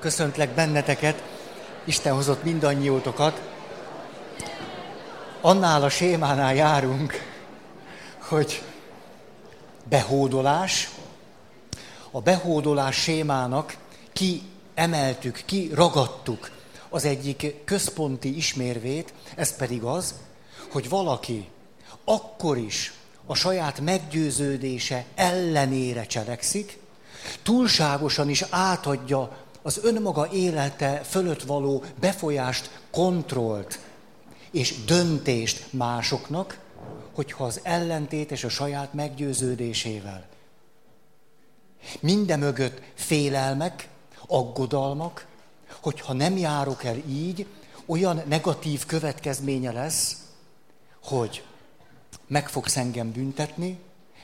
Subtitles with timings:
[0.00, 1.22] köszöntlek benneteket,
[1.84, 3.40] Isten hozott mindannyiótokat.
[5.40, 7.12] Annál a sémánál járunk,
[8.18, 8.62] hogy
[9.88, 10.90] behódolás.
[12.10, 13.76] A behódolás sémának
[14.12, 14.42] ki
[14.74, 16.50] emeltük, ki ragadtuk
[16.88, 20.14] az egyik központi ismérvét, ez pedig az,
[20.70, 21.48] hogy valaki
[22.04, 22.92] akkor is
[23.26, 26.78] a saját meggyőződése ellenére cselekszik,
[27.42, 33.78] túlságosan is átadja az önmaga élete fölött való befolyást, kontrollt
[34.50, 36.58] és döntést másoknak,
[37.14, 40.26] hogyha az ellentétes a saját meggyőződésével.
[42.00, 43.88] Minden mögött félelmek,
[44.26, 45.26] aggodalmak,
[45.80, 47.46] hogyha nem járok el így,
[47.86, 50.16] olyan negatív következménye lesz,
[51.04, 51.44] hogy
[52.26, 53.78] meg fogsz engem büntetni,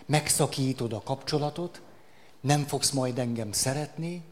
[0.06, 1.80] megszakítod a kapcsolatot,
[2.40, 4.22] nem fogsz majd engem szeretni,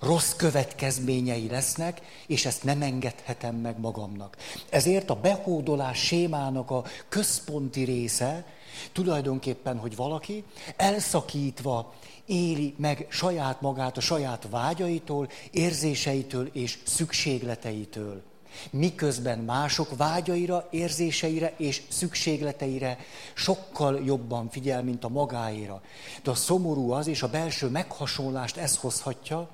[0.00, 4.36] rossz következményei lesznek, és ezt nem engedhetem meg magamnak.
[4.70, 8.44] Ezért a behódolás sémának a központi része
[8.92, 10.44] tulajdonképpen, hogy valaki
[10.76, 11.94] elszakítva
[12.26, 18.22] éli meg saját magát a saját vágyaitól, érzéseitől és szükségleteitől
[18.70, 22.98] miközben mások vágyaira, érzéseire és szükségleteire
[23.34, 25.82] sokkal jobban figyel, mint a magáira.
[26.22, 29.48] De a szomorú az, és a belső meghasonlást ez hozhatja,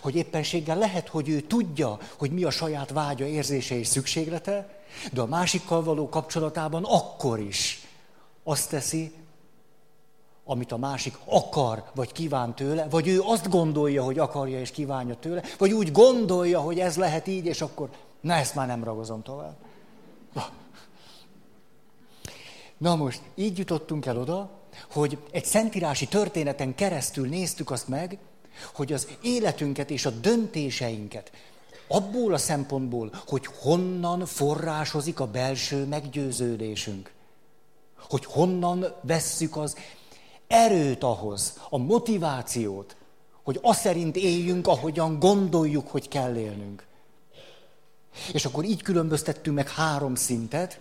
[0.00, 4.80] hogy éppenséggel lehet, hogy ő tudja, hogy mi a saját vágya, érzése és szükséglete,
[5.12, 7.86] de a másikkal való kapcsolatában akkor is
[8.42, 9.12] azt teszi,
[10.44, 15.14] amit a másik akar, vagy kíván tőle, vagy ő azt gondolja, hogy akarja és kívánja
[15.14, 17.88] tőle, vagy úgy gondolja, hogy ez lehet így, és akkor
[18.20, 19.56] Na, ezt már nem ragozom tovább.
[22.76, 24.50] Na most, így jutottunk el oda,
[24.90, 28.18] hogy egy szentírási történeten keresztül néztük azt meg,
[28.74, 31.30] hogy az életünket és a döntéseinket
[31.88, 37.12] abból a szempontból, hogy honnan forrásozik a belső meggyőződésünk.
[38.08, 39.76] Hogy honnan vesszük az
[40.46, 42.96] erőt ahhoz, a motivációt,
[43.42, 46.86] hogy azt szerint éljünk, ahogyan gondoljuk, hogy kell élnünk.
[48.32, 50.80] És akkor így különböztettünk meg három szintet.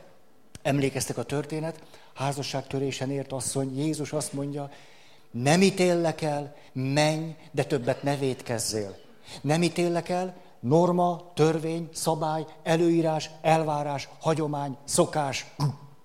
[0.62, 1.82] Emlékeztek a történet?
[2.14, 4.72] Házasságtörésen ért asszony, Jézus azt mondja,
[5.42, 8.98] nem ítéllek el, menj, de többet ne védkezzél.
[9.42, 15.46] Nem ítéllek el, norma, törvény, szabály, előírás, elvárás, hagyomány, szokás,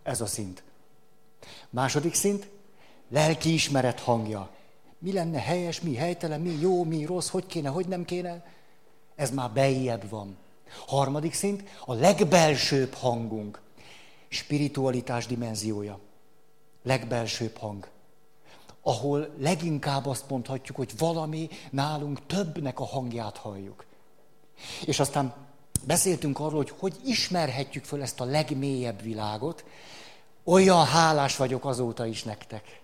[0.02, 0.62] ez a szint.
[1.70, 2.48] Második szint,
[3.08, 4.50] lelki ismeret hangja.
[4.98, 8.44] Mi lenne helyes, mi helytelen, mi jó, mi rossz, hogy kéne, hogy nem kéne.
[9.14, 10.36] Ez már bejjebb van.
[10.86, 13.60] Harmadik szint, a legbelsőbb hangunk.
[14.28, 15.98] Spiritualitás dimenziója.
[16.82, 17.88] Legbelsőbb hang.
[18.82, 23.84] Ahol leginkább azt mondhatjuk, hogy valami nálunk többnek a hangját halljuk.
[24.84, 25.34] És aztán
[25.86, 29.64] beszéltünk arról, hogy hogy ismerhetjük föl ezt a legmélyebb világot.
[30.44, 32.80] Olyan hálás vagyok azóta is nektek.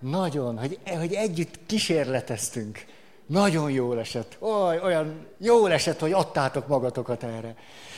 [0.00, 2.84] Nagyon, hogy, hogy együtt kísérleteztünk.
[3.26, 4.36] Nagyon jól esett.
[4.40, 7.56] Oly, olyan jól esett, hogy adtátok magatokat erre.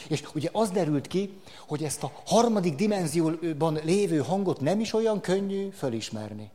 [0.09, 5.21] És ugye az derült ki, hogy ezt a harmadik dimenzióban lévő hangot nem is olyan
[5.21, 6.51] könnyű fölismerni.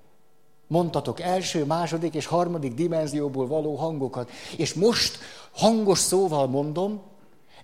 [0.67, 4.29] Mondtatok első, második és harmadik dimenzióból való hangokat.
[4.57, 5.17] És most
[5.51, 7.01] hangos szóval mondom,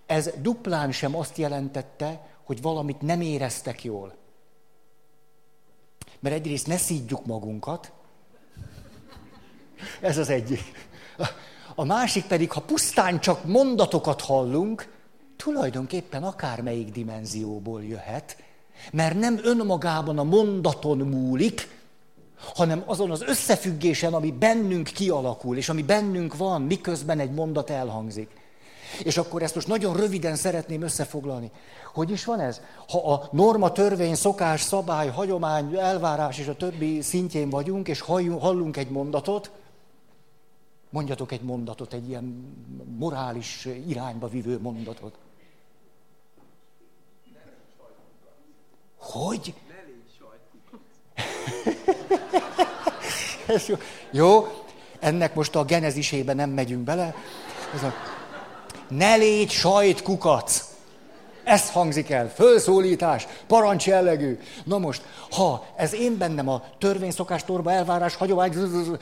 [0.05, 4.13] ez duplán sem azt jelentette, hogy valamit nem éreztek jól.
[6.19, 7.91] Mert egyrészt ne szídjuk magunkat,
[10.01, 10.89] ez az egyik.
[11.75, 14.99] A másik pedig, ha pusztán csak mondatokat hallunk,
[15.35, 18.37] tulajdonképpen akármelyik dimenzióból jöhet,
[18.91, 21.80] mert nem önmagában a mondaton múlik,
[22.53, 28.29] hanem azon az összefüggésen, ami bennünk kialakul, és ami bennünk van, miközben egy mondat elhangzik.
[29.03, 31.51] És akkor ezt most nagyon röviden szeretném összefoglalni.
[31.93, 32.61] Hogy is van ez?
[32.89, 38.77] Ha a norma, törvény, szokás, szabály, hagyomány, elvárás és a többi szintjén vagyunk, és hallunk
[38.77, 39.51] egy mondatot,
[40.91, 42.55] Mondjatok egy mondatot, egy ilyen
[42.97, 45.17] morális irányba vivő mondatot.
[48.97, 49.53] Hogy?
[53.53, 53.75] Ez jó.
[54.11, 54.47] jó,
[54.99, 57.13] ennek most a genezisébe nem megyünk bele.
[57.75, 57.93] Ez a,
[58.87, 60.69] ne légy sajtkukac!
[61.43, 64.39] Ez hangzik el, fölszólítás, parancs jellegű.
[64.63, 65.01] Na most,
[65.31, 68.53] ha ez én bennem a törvényszokás, torba, elvárás, hagyomány,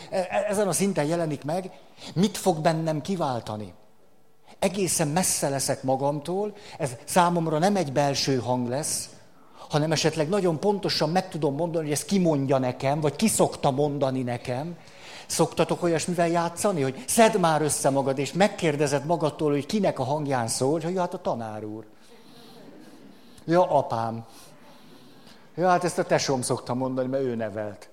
[0.09, 1.71] e, e, ezen a szinten jelenik meg,
[2.13, 3.73] mit fog bennem kiváltani?
[4.59, 9.09] Egészen messze leszek magamtól, ez számomra nem egy belső hang lesz,
[9.69, 14.21] hanem esetleg nagyon pontosan meg tudom mondani, hogy ezt kimondja nekem, vagy ki szokta mondani
[14.21, 14.77] nekem.
[15.27, 20.47] Szoktatok olyasmivel játszani, hogy szedd már össze magad, és megkérdezed magadtól, hogy kinek a hangján
[20.47, 21.85] szól, hogy hát a tanár úr.
[23.45, 24.25] Ja, apám.
[25.55, 27.89] Ja, hát ezt a tesóm szokta mondani, mert ő nevelt.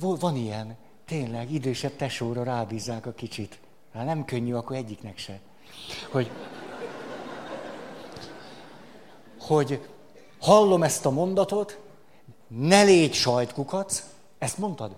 [0.00, 0.76] Van ilyen,
[1.06, 3.58] tényleg, idősebb tesóra rábízzák a kicsit.
[3.94, 5.40] Hát nem könnyű, akkor egyiknek se.
[6.10, 6.30] Hogy,
[9.48, 9.88] hogy
[10.40, 11.78] hallom ezt a mondatot,
[12.48, 14.02] ne légy sajtkukac,
[14.38, 14.94] ezt mondtad?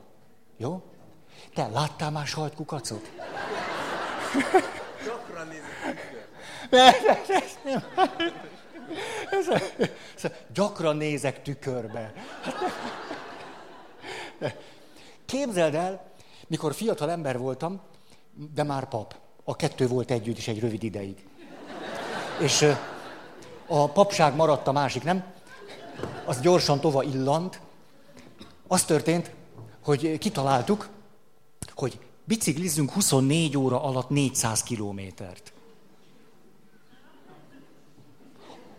[0.56, 0.82] Jó?
[1.54, 3.10] Te láttál már sajtkukacot?
[5.04, 6.10] Gyakran nézek
[10.54, 12.12] Gyakran nézek tükörbe.
[15.26, 16.04] Képzeld el,
[16.46, 17.80] mikor fiatal ember voltam,
[18.54, 19.14] de már pap.
[19.44, 21.26] A kettő volt együtt is egy rövid ideig.
[22.40, 22.66] És
[23.72, 25.24] a papság maradt a másik, nem?
[26.24, 27.60] Az gyorsan tova illant.
[28.66, 29.30] Az történt,
[29.84, 30.88] hogy kitaláltuk,
[31.74, 35.52] hogy biciklizzünk 24 óra alatt 400 kilométert.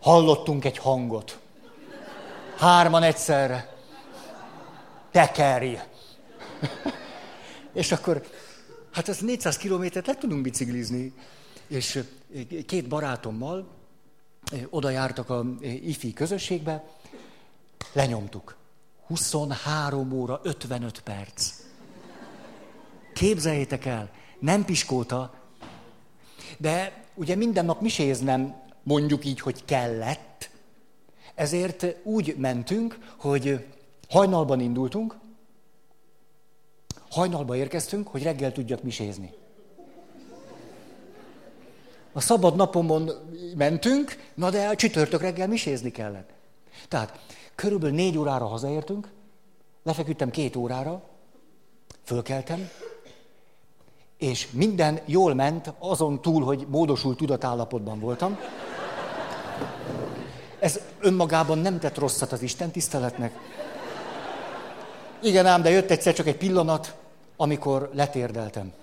[0.02, 1.40] Hallottunk egy hangot.
[2.58, 3.76] Hárman egyszerre.
[5.12, 5.78] Tekerj!
[7.74, 8.26] És akkor,
[8.92, 11.14] hát ez 400 kilométert le tudunk biciklizni.
[11.68, 12.04] És
[12.66, 13.80] két barátommal
[14.70, 16.84] oda jártak a ifi közösségbe,
[17.94, 18.56] lenyomtuk.
[19.08, 21.54] 23 óra 55 perc.
[23.14, 25.34] Képzeljétek el, nem piskóta,
[26.58, 30.50] de ugye minden nap miséznem, mondjuk így, hogy kellett,
[31.36, 33.66] ezért úgy mentünk, hogy
[34.10, 35.18] hajnalban indultunk,
[37.10, 39.34] hajnalba érkeztünk, hogy reggel tudjak misézni.
[42.14, 43.12] A szabad napomon
[43.56, 46.30] mentünk, na de a csütörtök reggel misézni kellett.
[46.88, 47.20] Tehát
[47.56, 49.10] körülbelül négy órára hazaértünk,
[49.84, 51.04] lefeküdtem két órára,
[52.04, 52.70] fölkeltem,
[54.18, 58.40] és minden jól ment, azon túl, hogy módosult tudatállapotban voltam.
[60.60, 63.34] Ez önmagában nem tett rosszat az Isten tiszteletnek.
[65.22, 66.96] Igen ám, de jött egyszer csak egy pillanat,
[67.36, 68.74] amikor letérdeltem.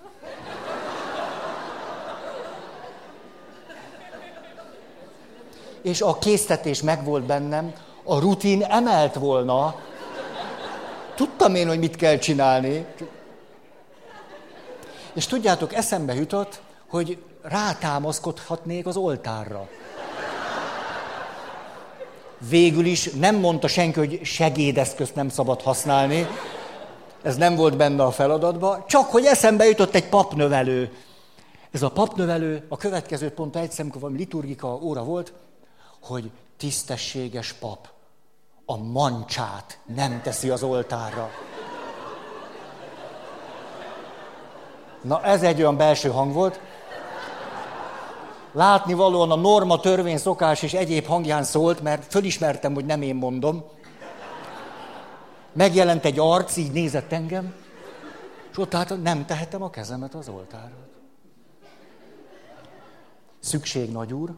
[5.88, 7.72] És a késztetés megvolt bennem,
[8.04, 9.74] a rutin emelt volna.
[11.14, 12.86] Tudtam én, hogy mit kell csinálni.
[15.12, 19.68] És tudjátok, eszembe jutott, hogy rátámaszkodhatnék az oltárra.
[22.48, 26.26] Végül is nem mondta senki, hogy segédeszközt nem szabad használni.
[27.22, 30.92] Ez nem volt benne a feladatban, csak hogy eszembe jutott egy papnövelő.
[31.70, 35.32] Ez a papnövelő, a következő pont egy szemkor valami liturgika óra volt,
[36.02, 37.88] hogy tisztességes pap
[38.70, 41.30] a mancsát nem teszi az oltárra.
[45.02, 46.60] Na ez egy olyan belső hang volt.
[48.52, 53.14] Látni valóan a norma, törvény, szokás és egyéb hangján szólt, mert fölismertem, hogy nem én
[53.14, 53.64] mondom.
[55.52, 57.54] Megjelent egy arc, így nézett engem,
[58.50, 60.76] és ott hát nem tehetem a kezemet az oltára.
[63.40, 64.30] Szükség, nagy úr.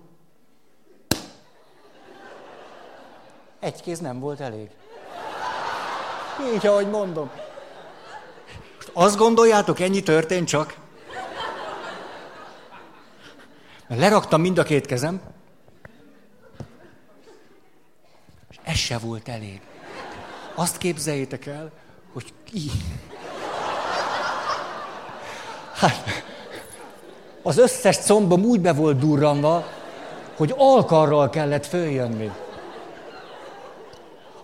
[3.61, 4.69] Egy kéz nem volt elég.
[6.55, 7.31] Így, ahogy mondom.
[8.77, 10.77] Most azt gondoljátok, ennyi történt csak?
[13.89, 15.21] Leraktam mind a két kezem,
[18.51, 19.61] és ez se volt elég.
[20.55, 21.71] Azt képzeljétek el,
[22.13, 22.71] hogy ki.
[25.73, 26.25] Hát,
[27.43, 29.67] az összes combom úgy be volt durranva,
[30.37, 32.31] hogy alkarral kellett följönni.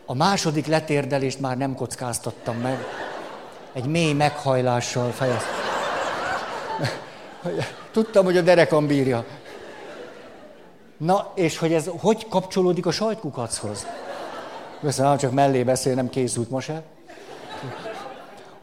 [0.06, 2.78] A második letérdelést már nem kockáztattam meg.
[3.72, 5.54] Egy mély meghajlással fejeztem.
[7.92, 9.24] Tudtam, hogy a derekam bírja.
[10.96, 13.86] Na, és hogy ez hogy kapcsolódik a sajtkukachoz?
[14.80, 16.82] Köszönöm, csak mellé beszél, nem készült ma se.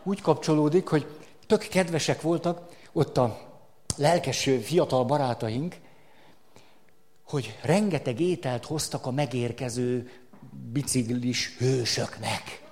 [0.04, 1.08] Úgy kapcsolódik, hogy
[1.48, 2.62] tök kedvesek voltak
[2.94, 3.40] ott a
[3.98, 5.76] lelkes fiatal barátaink,
[7.28, 10.12] hogy rengeteg ételt hoztak a megérkező
[10.72, 12.64] biciklis hősöknek.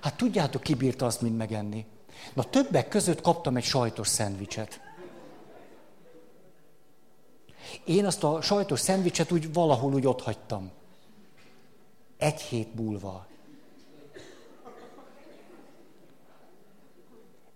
[0.00, 1.86] Hát tudjátok, ki bírta azt mind megenni?
[2.34, 4.80] Na többek között kaptam egy sajtos szendvicset.
[7.84, 10.70] Én azt a sajtos szendvicset úgy valahol úgy ott hagytam.
[12.16, 13.26] Egy hét múlva.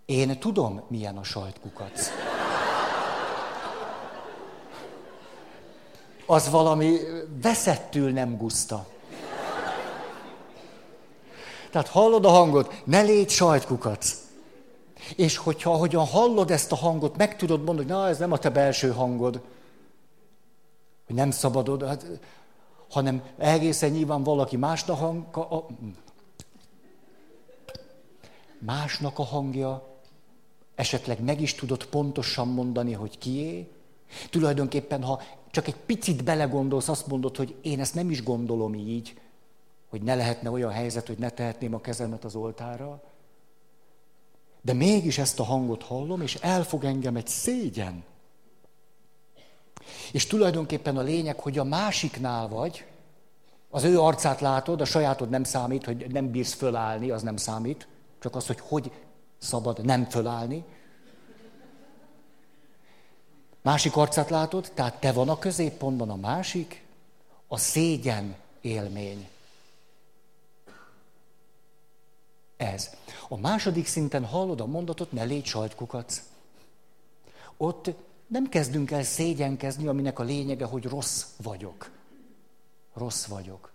[0.05, 2.11] Én tudom, milyen a sajtkukac.
[6.27, 6.99] Az valami
[7.43, 8.87] veszettül nem guszta.
[11.77, 14.15] Tehát hallod a hangot, ne légy sajtkukac.
[15.17, 18.39] És hogyha ahogyan hallod ezt a hangot, meg tudod mondani, hogy na, ez nem a
[18.39, 19.41] te belső hangod,
[21.07, 22.07] hogy nem szabadod, hát,
[22.91, 25.67] hanem egészen nyilván valaki másnak, hang, a,
[28.59, 29.87] másnak a hangja,
[30.75, 33.71] esetleg meg is tudod pontosan mondani, hogy kié.
[34.31, 39.15] Tulajdonképpen, ha csak egy picit belegondolsz, azt mondod, hogy én ezt nem is gondolom így,
[39.89, 43.03] hogy ne lehetne olyan helyzet, hogy ne tehetném a kezemet az oltára.
[44.61, 48.05] De mégis ezt a hangot hallom, és elfog engem egy szégyen.
[50.13, 52.85] És tulajdonképpen a lényeg, hogy a másiknál vagy,
[53.71, 57.89] az ő arcát látod, a sajátod nem számít, hogy nem bírsz fölállni, az nem számít,
[58.19, 58.91] csak az, hogy hogy
[59.39, 60.65] szabad nem fölállni.
[63.63, 66.85] Másik arcát látod, tehát te van a középpontban, a másik,
[67.49, 69.29] a szégyen élmény.
[72.57, 72.91] Ez.
[73.29, 76.23] A második szinten hallod a mondatot, ne légy sajtkukac.
[77.57, 77.91] Ott
[78.27, 81.91] nem kezdünk el szégyenkezni, aminek a lényege, hogy rossz vagyok.
[82.95, 83.71] Rossz vagyok.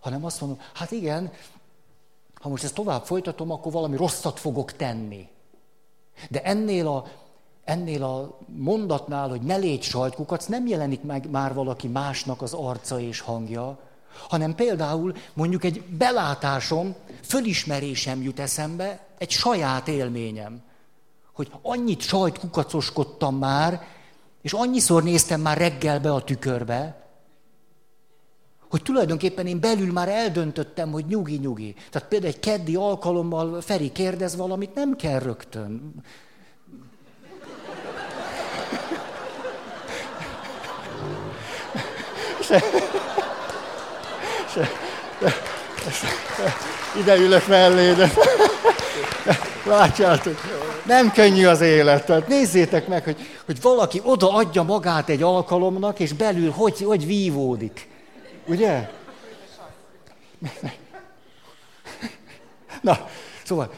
[0.00, 1.32] Hanem azt mondom, hát igen,
[2.34, 5.28] ha most ezt tovább folytatom, akkor valami rosszat fogok tenni.
[6.30, 7.06] De ennél a,
[7.64, 13.00] ennél a mondatnál, hogy ne légy sajtkukac, nem jelenik meg már valaki másnak az arca
[13.00, 13.78] és hangja,
[14.28, 20.62] hanem például mondjuk egy belátásom, fölismerésem jut eszembe, egy saját élményem.
[21.32, 23.86] Hogy annyit sajtkukacoskodtam már,
[24.42, 27.02] és annyiszor néztem már reggelbe a tükörbe,
[28.72, 31.74] hogy tulajdonképpen én belül már eldöntöttem, hogy nyugi-nyugi.
[31.90, 35.94] Tehát például egy keddi alkalommal Feri kérdez valamit, nem kell rögtön.
[42.42, 42.62] Se,
[46.96, 48.12] ide ülök mellé, de
[49.64, 50.40] látjátok,
[50.86, 52.06] nem könnyű az élet.
[52.06, 53.16] Tehát nézzétek meg, hogy,
[53.46, 57.88] hogy valaki odaadja magát egy alkalomnak, és belül hogy, hogy vívódik.
[58.46, 58.90] Ugye?
[62.80, 63.08] Na,
[63.44, 63.72] szóval,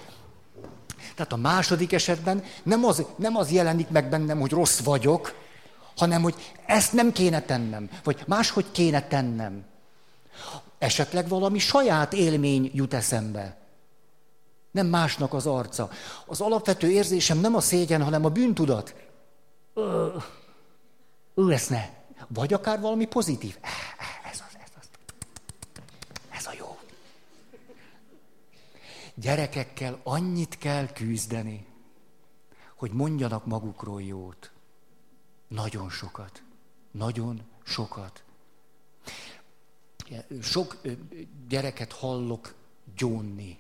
[1.15, 5.35] tehát a második esetben nem az, nem az jelenik meg bennem, hogy rossz vagyok,
[5.97, 6.35] hanem hogy
[6.67, 9.65] ezt nem kéne tennem, vagy máshogy kéne tennem.
[10.79, 13.59] Esetleg valami saját élmény jut eszembe.
[14.71, 15.91] Nem másnak az arca.
[16.27, 18.95] Az alapvető érzésem nem a szégyen, hanem a bűntudat.
[21.35, 21.89] Ő ezt ne.
[22.29, 23.59] Vagy akár valami pozitív.
[29.15, 31.67] Gyerekekkel annyit kell küzdeni,
[32.75, 34.53] hogy mondjanak magukról jót.
[35.49, 36.43] Nagyon sokat.
[36.91, 38.24] Nagyon sokat.
[40.43, 40.81] Sok
[41.49, 42.55] gyereket hallok
[42.97, 43.59] gyónni.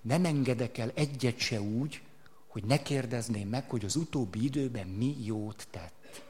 [0.00, 2.02] Nem engedek el egyet se úgy,
[2.46, 6.22] hogy ne kérdezném meg, hogy az utóbbi időben mi jót tett.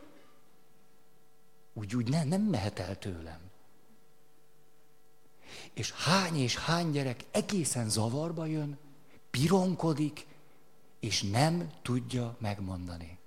[1.73, 3.41] Úgy, úgy ne, nem mehet el tőlem.
[5.73, 8.79] És hány és hány gyerek egészen zavarba jön,
[9.31, 10.27] pironkodik,
[11.01, 13.19] és nem tudja megmondani.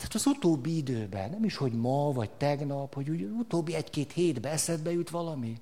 [0.00, 4.52] Hát az utóbbi időben, nem is, hogy ma vagy tegnap, hogy úgy utóbbi egy-két hétben
[4.52, 5.60] eszedbe jut valami.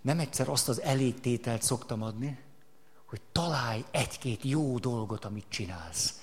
[0.00, 2.38] Nem egyszer azt az elégtételt szoktam adni,
[3.04, 6.22] hogy találj egy-két jó dolgot, amit csinálsz.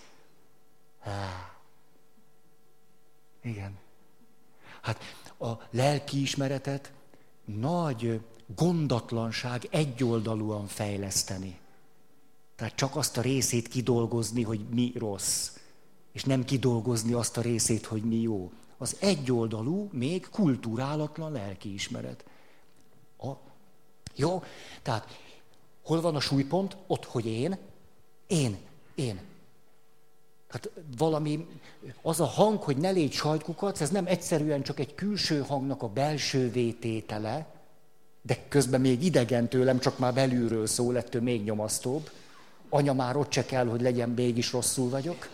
[3.42, 3.78] Igen.
[4.82, 5.02] Hát
[5.40, 6.94] a lelkiismeretet
[7.46, 8.22] nagy
[8.56, 11.60] gondatlanság egyoldalúan fejleszteni.
[12.56, 15.52] Tehát csak azt a részét kidolgozni, hogy mi rossz,
[16.12, 18.52] és nem kidolgozni azt a részét, hogy mi jó.
[18.78, 22.26] Az egyoldalú, még kultúrálatlan lelkiismeret.
[23.18, 23.32] A,
[24.16, 24.44] jó?
[24.82, 25.08] Tehát
[25.84, 26.78] hol van a súlypont?
[26.88, 27.58] Ott, hogy én,
[28.28, 28.58] én,
[28.96, 29.20] én.
[30.48, 31.48] Hát valami,
[32.02, 35.90] az a hang, hogy ne légy sajtkukac, ez nem egyszerűen csak egy külső hangnak a
[35.90, 37.61] belső vététele,
[38.22, 42.10] de közben még idegen tőlem, csak már belülről szól, ettől még nyomasztóbb.
[42.70, 45.30] Anya már ott se kell, hogy legyen, mégis rosszul vagyok.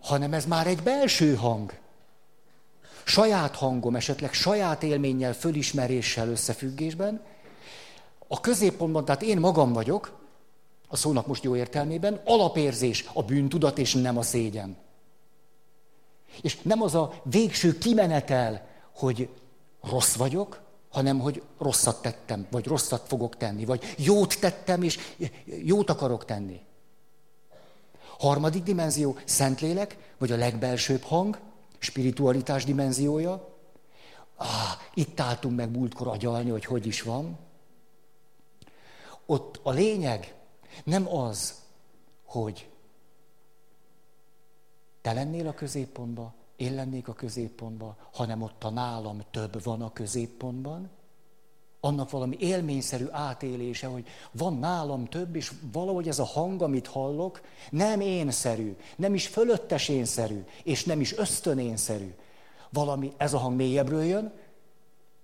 [0.00, 1.72] Hanem ez már egy belső hang.
[3.04, 7.20] Saját hangom, esetleg saját élménnyel, fölismeréssel összefüggésben.
[8.28, 10.18] A középpontban, tehát én magam vagyok,
[10.88, 14.76] a szónak most jó értelmében, alapérzés a bűntudat és nem a szégyen.
[16.42, 19.28] És nem az a végső kimenetel, hogy
[19.80, 24.98] rossz vagyok, hanem hogy rosszat tettem, vagy rosszat fogok tenni, vagy jót tettem, és
[25.44, 26.60] jót akarok tenni.
[28.18, 31.38] Harmadik dimenzió, Szentlélek, vagy a legbelsőbb hang,
[31.78, 33.54] spiritualitás dimenziója.
[34.36, 34.46] Ah,
[34.94, 37.38] itt álltunk meg múltkor agyalni, hogy hogy is van.
[39.26, 40.34] Ott a lényeg
[40.84, 41.54] nem az,
[42.24, 42.68] hogy
[45.02, 49.92] te lennél a középpontban, én lennék a középpontban, hanem ott a nálam több van a
[49.92, 50.90] középpontban,
[51.80, 57.40] annak valami élményszerű átélése, hogy van nálam több, és valahogy ez a hang, amit hallok,
[57.70, 62.14] nem énszerű, nem is fölöttes énszerű, és nem is ösztönénszerű.
[62.70, 64.32] Valami, ez a hang mélyebbről jön,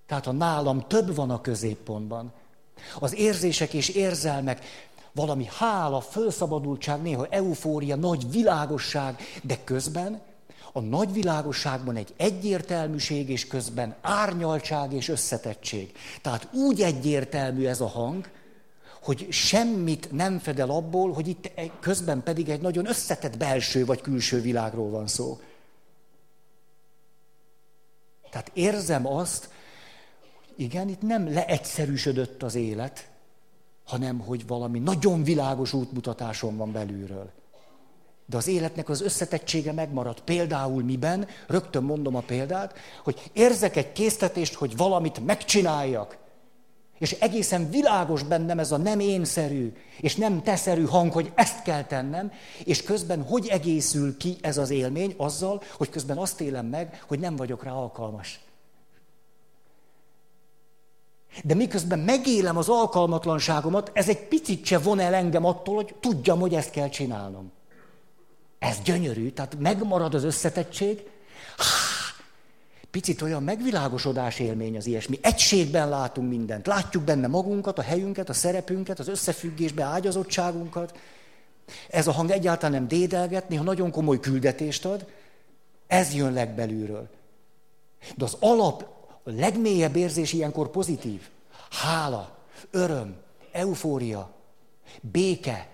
[0.07, 2.33] tehát a nálam több van a középpontban.
[3.01, 4.65] Az érzések és érzelmek,
[5.13, 10.21] valami hála, fölszabadultság, néha eufória, nagy világosság, de közben
[10.73, 15.93] a nagy világosságban egy egyértelműség, és közben árnyaltság és összetettség.
[16.23, 18.29] Tehát úgy egyértelmű ez a hang,
[19.03, 21.51] hogy semmit nem fedel abból, hogy itt
[21.81, 25.41] közben pedig egy nagyon összetett belső vagy külső világról van szó.
[28.31, 29.49] Tehát érzem azt,
[30.57, 33.11] igen, itt nem leegyszerűsödött az élet,
[33.85, 37.31] hanem hogy valami nagyon világos útmutatáson van belülről.
[38.33, 40.21] De az életnek az összetettsége megmarad.
[40.21, 46.17] Például miben, rögtön mondom a példát, hogy érzek egy késztetést, hogy valamit megcsináljak.
[46.99, 51.85] És egészen világos bennem ez a nem énszerű, és nem teszerű hang, hogy ezt kell
[51.85, 52.33] tennem,
[52.65, 57.19] és közben hogy egészül ki ez az élmény azzal, hogy közben azt élem meg, hogy
[57.19, 58.41] nem vagyok rá alkalmas.
[61.45, 66.41] De miközben megélem az alkalmatlanságomat, ez egy picit se von el engem attól, hogy tudjam,
[66.41, 67.53] hogy ezt kell csinálnom.
[68.63, 71.03] Ez gyönyörű, tehát megmarad az összetettség.
[72.91, 75.19] Picit olyan megvilágosodás élmény az ilyesmi.
[75.23, 76.67] Egységben látunk mindent.
[76.67, 80.99] Látjuk benne magunkat, a helyünket, a szerepünket, az összefüggésbe ágyazottságunkat.
[81.91, 85.07] Ez a hang egyáltalán nem dédelget, néha nagyon komoly küldetést ad.
[85.87, 87.09] Ez jön legbelülről.
[88.17, 88.87] De az alap,
[89.25, 91.29] a legmélyebb érzés ilyenkor pozitív.
[91.71, 92.39] Hála,
[92.71, 93.17] öröm,
[93.53, 94.31] eufória,
[95.01, 95.69] béke.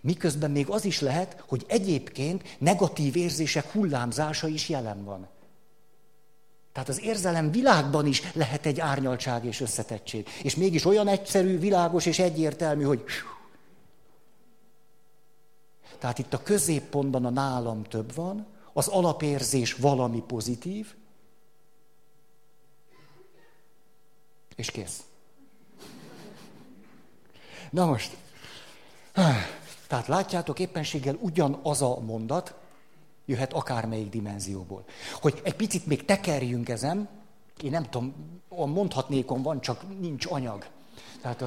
[0.00, 5.28] Miközben még az is lehet, hogy egyébként negatív érzések hullámzása is jelen van.
[6.72, 10.28] Tehát az érzelem világban is lehet egy árnyaltság és összetettség.
[10.42, 13.02] És mégis olyan egyszerű, világos és egyértelmű, hogy...
[15.98, 20.94] Tehát itt a középpontban a nálam több van, az alapérzés valami pozitív,
[24.56, 25.02] és kész.
[27.70, 28.16] Na most,
[29.88, 32.54] tehát látjátok, éppenséggel ugyanaz a mondat
[33.26, 34.84] jöhet akármelyik dimenzióból.
[35.20, 37.08] Hogy egy picit még tekerjünk ezen,
[37.62, 38.14] én nem tudom,
[38.48, 40.66] a mondhatnékon van, csak nincs anyag.
[41.22, 41.44] Tehát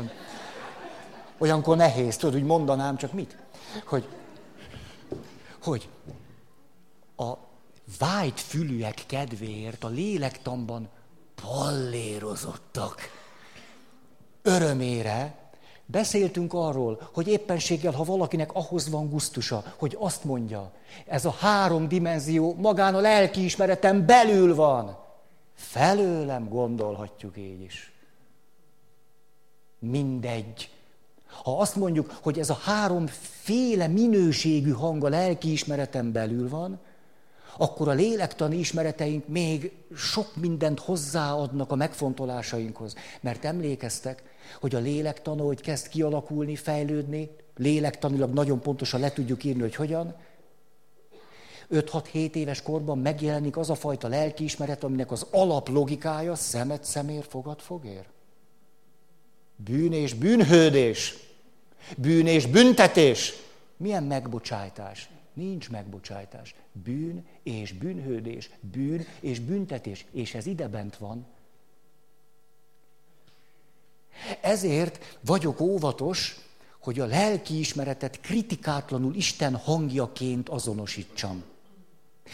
[1.38, 3.38] olyankor nehéz, tudod, hogy mondanám, csak mit?
[3.86, 4.08] Hogy,
[5.62, 5.90] hogy
[7.18, 7.34] a
[8.00, 10.90] vájt fülűek kedvéért a lélektamban
[11.36, 13.02] pallérozottak.
[14.42, 15.41] Örömére
[15.92, 20.72] beszéltünk arról, hogy éppenséggel, ha valakinek ahhoz van gusztusa, hogy azt mondja,
[21.06, 24.98] ez a három dimenzió magán a lelkiismeretem belül van.
[25.54, 27.92] Felőlem gondolhatjuk így is.
[29.80, 30.70] Mindegy.
[31.44, 36.80] Ha azt mondjuk, hogy ez a háromféle minőségű hang a lelkiismeretem belül van,
[37.58, 42.96] akkor a lélektani ismereteink még sok mindent hozzáadnak a megfontolásainkhoz.
[43.22, 44.24] Mert emlékeztek,
[44.60, 50.16] hogy a lélektan, hogy kezd kialakulni, fejlődni, lélektanilag nagyon pontosan le tudjuk írni, hogy hogyan,
[51.72, 58.06] 5-6-7 éves korban megjelenik az a fajta lelkiismeret, aminek az alaplogikája szemet szemér, fogad fogér.
[59.56, 61.16] Bűn és bűnhődés.
[61.98, 63.34] Bűn és büntetés.
[63.78, 65.10] Milyen megbocsájtás?
[65.34, 66.56] Nincs megbocsájtás.
[66.72, 71.26] Bűn és bűnhődés, bűn és büntetés, és ez ide bent van.
[74.42, 76.40] Ezért vagyok óvatos,
[76.80, 81.44] hogy a lelki ismeretet kritikátlanul Isten hangjaként azonosítsam.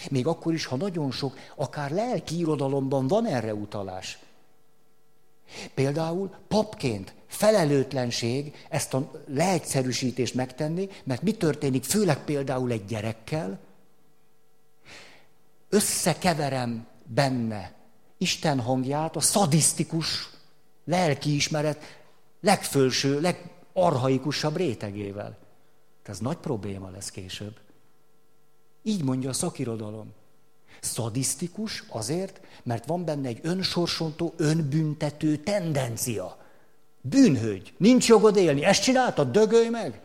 [0.10, 4.20] Még akkor is, ha nagyon sok, akár lelki irodalomban van erre utalás.
[5.74, 13.60] Például papként felelőtlenség ezt a leegyszerűsítést megtenni, mert mi történik főleg például egy gyerekkel,
[15.70, 17.74] összekeverem benne
[18.18, 20.30] Isten hangját a szadisztikus
[20.86, 21.84] lelkiismeret
[22.42, 25.38] legfölső, legarhaikusabb rétegével.
[26.04, 27.60] Ez nagy probléma lesz később.
[28.84, 30.14] Így mondja a szakirodalom.
[30.82, 36.38] Szadisztikus azért, mert van benne egy önsorsontó, önbüntető tendencia.
[37.02, 40.02] Bűnhőgy, nincs jogod élni, ezt csináltad, dögölj meg.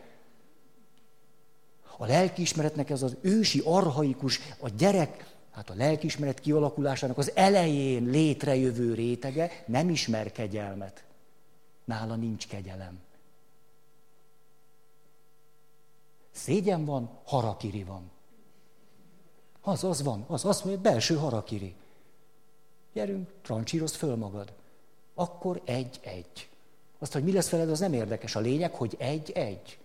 [1.97, 8.93] A lelkiismeretnek ez az ősi, arhaikus, a gyerek, hát a lelkiismeret kialakulásának az elején létrejövő
[8.93, 11.03] rétege nem ismer kegyelmet.
[11.85, 12.99] Nála nincs kegyelem.
[16.31, 18.11] Szégyen van, harakiri van.
[19.61, 21.75] Az, az van, az, az mondja, belső harakiri.
[22.93, 24.53] Gyerünk, trancsírozd föl magad.
[25.13, 26.49] Akkor egy-egy.
[26.99, 28.35] Azt, hogy mi lesz veled, az nem érdekes.
[28.35, 29.77] A lényeg, hogy egy-egy.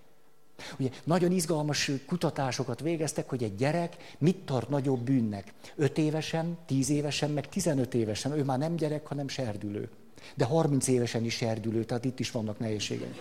[0.79, 5.53] Ugye nagyon izgalmas kutatásokat végeztek, hogy egy gyerek mit tart nagyobb bűnnek.
[5.77, 8.33] Öt évesen, tíz évesen, meg tizenöt évesen.
[8.33, 9.89] Ő már nem gyerek, hanem serdülő.
[10.35, 13.15] De harminc évesen is serdülő, tehát itt is vannak nehézségek.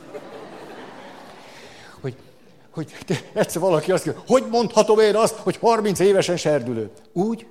[2.00, 2.15] Hogy,
[2.69, 2.91] hogy
[3.34, 6.91] egyszer valaki azt mondja, hogy mondhatom én azt, hogy 30 évesen serdülő?
[7.13, 7.47] Úgy,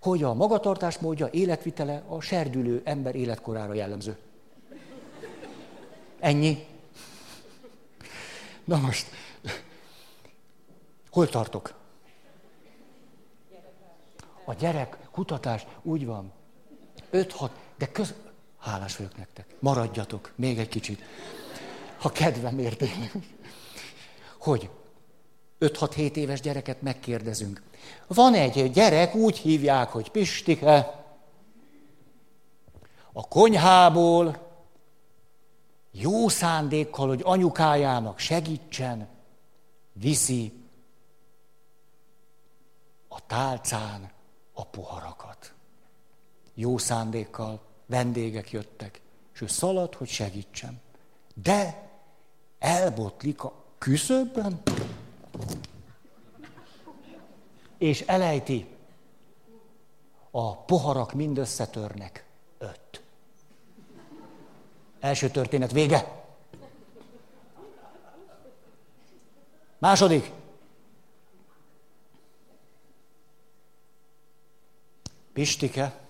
[0.00, 4.18] hogy a magatartás módja, életvitele a serdülő ember életkorára jellemző.
[6.18, 6.66] Ennyi.
[8.64, 9.06] Na most,
[11.10, 11.74] hol tartok?
[14.44, 16.32] A gyerek, kutatás, úgy van.
[17.12, 18.14] 5-6, de köz...
[18.58, 19.46] Hálás vagyok nektek.
[19.58, 21.02] Maradjatok, még egy kicsit.
[21.98, 23.12] Ha kedvem érték.
[24.38, 24.70] Hogy
[25.60, 27.62] 5-6-7 éves gyereket megkérdezünk.
[28.06, 30.98] Van egy gyerek, úgy hívják, hogy Pistike,
[33.12, 34.48] a konyhából
[35.90, 39.08] jó szándékkal, hogy anyukájának segítsen,
[39.92, 40.52] viszi
[43.08, 44.10] a tálcán
[44.52, 45.52] a poharakat.
[46.54, 49.00] Jó szándékkal vendégek jöttek,
[49.34, 50.80] és ő szalad, hogy segítsen.
[51.34, 51.88] De
[52.58, 54.62] elbotlik a küszöbben,
[57.78, 58.76] és elejti.
[60.30, 62.24] A poharak mind összetörnek.
[62.58, 63.02] Öt.
[65.00, 66.26] Első történet vége.
[69.78, 70.30] Második.
[75.32, 76.00] Pistike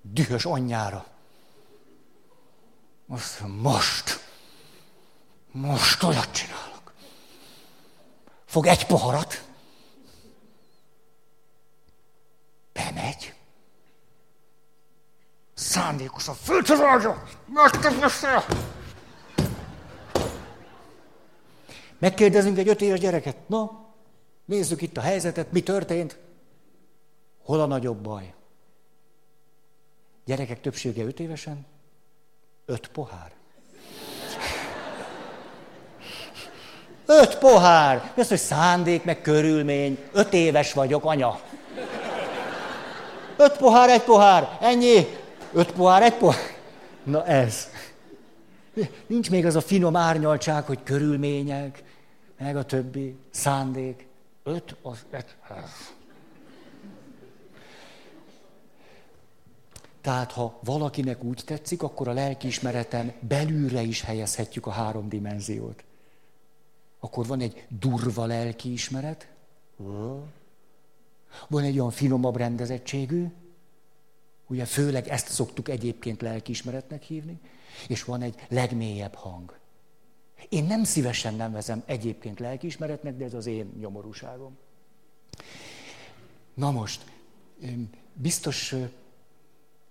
[0.00, 1.06] dühös anyjára.
[3.06, 4.20] Most, most,
[5.50, 6.63] most olyat csinálok.
[8.54, 9.44] Fog egy poharat,
[12.72, 13.34] bemegy,
[15.54, 18.44] szándékosan fölcsarolja, megteszem
[21.98, 23.48] Megkérdezünk egy öt éves gyereket.
[23.48, 23.86] Na,
[24.44, 26.18] nézzük itt a helyzetet, mi történt.
[27.42, 28.34] Hol a nagyobb baj?
[30.24, 31.66] Gyerekek többsége öt évesen?
[32.64, 33.32] Öt pohár.
[37.06, 38.12] Öt pohár.
[38.16, 39.98] Ez, hogy szándék, meg körülmény.
[40.12, 41.40] Öt éves vagyok, anya.
[43.36, 44.58] Öt pohár, egy pohár.
[44.60, 45.06] Ennyi.
[45.52, 46.40] Öt pohár, egy pohár.
[47.02, 47.68] Na ez.
[49.06, 51.82] Nincs még az a finom árnyaltság, hogy körülmények,
[52.38, 54.06] meg a többi, szándék.
[54.42, 55.24] Öt, az egy.
[60.00, 65.84] Tehát, ha valakinek úgy tetszik, akkor a lelkiismereten belülre is helyezhetjük a három dimenziót.
[67.04, 69.28] Akkor van egy durva lelkiismeret,
[71.48, 73.26] van egy olyan finomabb rendezettségű,
[74.46, 77.40] ugye főleg ezt szoktuk egyébként lelkiismeretnek hívni,
[77.88, 79.58] és van egy legmélyebb hang.
[80.48, 84.56] Én nem szívesen nem vezem egyébként lelkiismeretnek, de ez az én nyomorúságom.
[86.54, 87.04] Na most,
[88.12, 88.74] biztos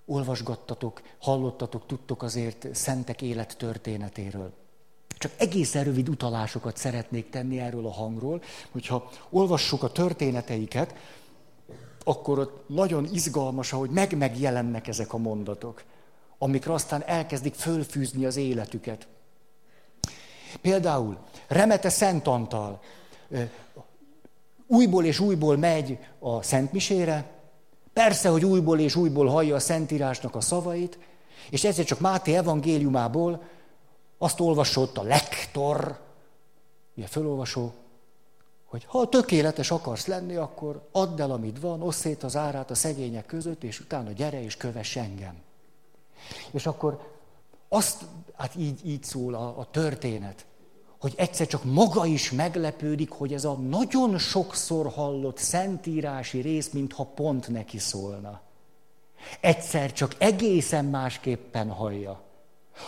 [0.06, 4.62] olvasgattatok, hallottatok, tudtok azért szentek élet történetéről.
[5.23, 10.95] Csak egészen rövid utalásokat szeretnék tenni erről a hangról, hogyha olvassuk a történeteiket,
[12.03, 15.83] akkor ott nagyon izgalmas, ahogy meg-megjelennek ezek a mondatok,
[16.38, 19.07] amikre aztán elkezdik fölfűzni az életüket.
[20.62, 22.81] Például Remete Szent Antal
[24.67, 27.31] újból és újból megy a Szentmisére,
[27.93, 30.97] persze, hogy újból és újból hallja a Szentírásnak a szavait,
[31.49, 33.43] és ezért csak Máté evangéliumából
[34.23, 35.99] azt olvasott a lektor,
[36.95, 37.73] ugye fölolvasó,
[38.65, 42.75] hogy ha tökéletes akarsz lenni, akkor add el, amit van, osszét szét az árát a
[42.75, 45.36] szegények között, és utána gyere és kövess engem.
[46.51, 47.12] És akkor
[47.67, 48.01] azt,
[48.36, 50.45] hát így, így szól a, a történet,
[50.99, 57.03] hogy egyszer csak maga is meglepődik, hogy ez a nagyon sokszor hallott szentírási rész, mintha
[57.03, 58.41] pont neki szólna.
[59.39, 62.21] Egyszer csak egészen másképpen hallja.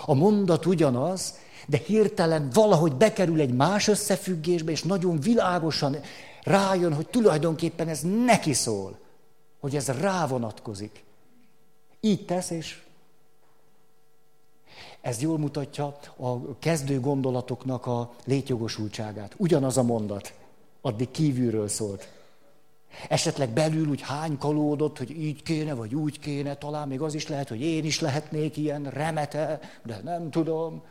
[0.05, 1.33] A mondat ugyanaz,
[1.67, 5.95] de hirtelen valahogy bekerül egy más összefüggésbe, és nagyon világosan
[6.43, 8.97] rájön, hogy tulajdonképpen ez neki szól,
[9.59, 11.03] hogy ez rávonatkozik.
[11.99, 12.83] Így tesz, és
[15.01, 19.33] Ez jól mutatja a kezdő gondolatoknak a létjogosultságát.
[19.37, 20.33] Ugyanaz a mondat,
[20.81, 22.14] addig kívülről szólt.
[23.09, 27.49] Esetleg belül úgy hánykalódott, hogy így kéne, vagy úgy kéne, talán még az is lehet,
[27.49, 30.83] hogy én is lehetnék ilyen remete, de nem tudom.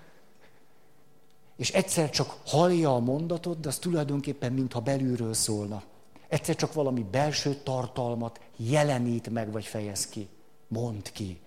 [1.57, 5.83] És egyszer csak hallja a mondatot, de az tulajdonképpen mintha belülről szólna.
[6.29, 10.29] Egyszer csak valami belső tartalmat jelenít meg, vagy fejez ki.
[10.69, 11.41] Mond ki.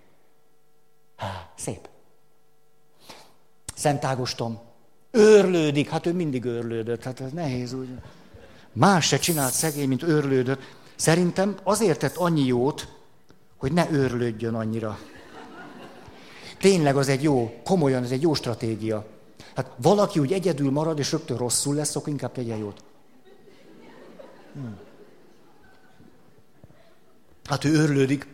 [1.16, 1.90] Há, szép.
[3.76, 4.60] Szent Ágoston
[5.12, 7.90] őrlődik, hát ő mindig őrlődött, hát ez nehéz úgy.
[8.78, 10.62] Más se csinált szegény, mint őrlődött.
[10.96, 12.88] Szerintem azért tett annyi jót,
[13.58, 15.00] hogy ne őrlődjön annyira.
[16.60, 19.06] Tényleg az egy jó, komolyan, ez egy jó stratégia.
[19.56, 22.84] Hát valaki úgy egyedül marad, és rögtön rosszul lesz, akkor inkább tegye jót.
[24.54, 24.78] Hmm.
[27.46, 28.28] Hát ő őrlődik,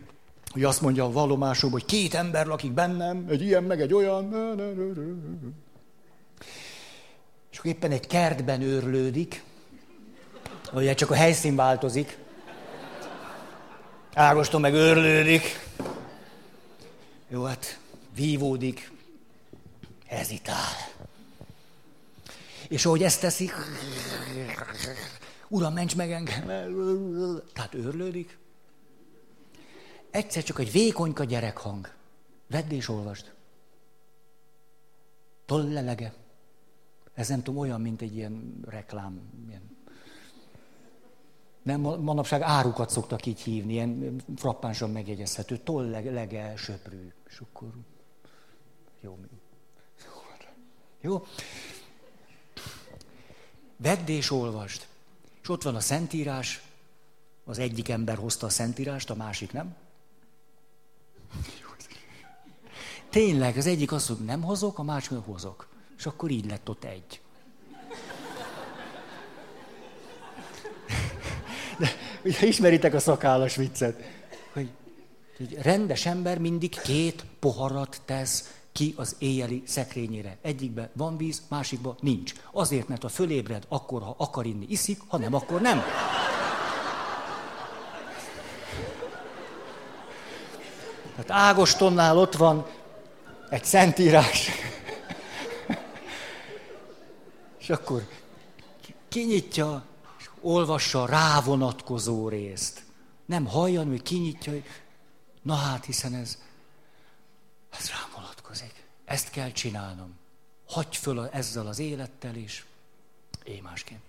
[0.51, 4.33] hogy azt mondja a vallomásom, hogy két ember lakik bennem, egy ilyen, meg egy olyan.
[7.51, 9.43] És akkor éppen egy kertben őrlődik,
[10.73, 12.17] vagy csak a helyszín változik.
[14.13, 15.43] Ágoston meg őrlődik.
[17.27, 17.79] Jó, hát
[18.15, 18.91] vívódik,
[20.05, 20.91] hezitál.
[22.67, 23.51] És ahogy ezt teszi,
[25.47, 26.45] uram, ments meg engem,
[27.53, 28.37] tehát őrlődik.
[30.11, 31.91] Egyszer csak egy vékonyka gyerekhang.
[32.47, 33.31] Vedd és olvasd.
[35.45, 36.13] Tollelege.
[37.13, 39.21] Ez nem tudom, olyan, mint egy ilyen reklám.
[39.47, 39.72] Ilyen.
[41.63, 45.57] Nem, manapság árukat szoktak így hívni, ilyen frappánsan megjegyezhető.
[45.57, 47.11] Tollelege, söprű.
[47.29, 47.69] És akkor...
[49.01, 49.17] Jó.
[51.01, 51.25] Jó?
[53.77, 54.87] Vedd és olvasd.
[55.41, 56.61] És ott van a Szentírás,
[57.45, 59.75] az egyik ember hozta a Szentírást, a másik nem.
[63.09, 65.67] Tényleg, az egyik azt mondja, nem hozok, a másik hozok.
[65.97, 67.21] És akkor így lett ott egy.
[71.77, 71.87] De
[72.23, 74.03] ugye ismeritek a szakállas viccet,
[74.53, 74.69] hogy
[75.39, 80.37] egy rendes ember mindig két poharat tesz ki az éjjeli szekrényére.
[80.41, 82.33] Egyikben van víz, másikban nincs.
[82.51, 85.83] Azért, mert ha fölébred, akkor, ha akar inni, iszik, ha nem, akkor nem.
[91.15, 92.65] Tehát Ágostonnál ott van
[93.49, 94.49] egy szentírás.
[97.59, 98.07] és akkor
[99.09, 99.83] kinyitja,
[100.43, 102.83] olvassa a rávonatkozó részt.
[103.25, 104.63] Nem hallja, hogy kinyitja, hogy
[105.41, 106.37] na hát, hiszen ez,
[107.69, 108.87] ez rám vonatkozik.
[109.05, 110.15] Ezt kell csinálnom.
[110.67, 112.65] Hagy föl ezzel az élettel is.
[113.43, 114.01] Én másként.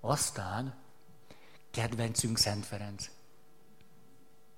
[0.00, 0.74] Aztán
[1.70, 3.10] kedvencünk Szent Ferenc.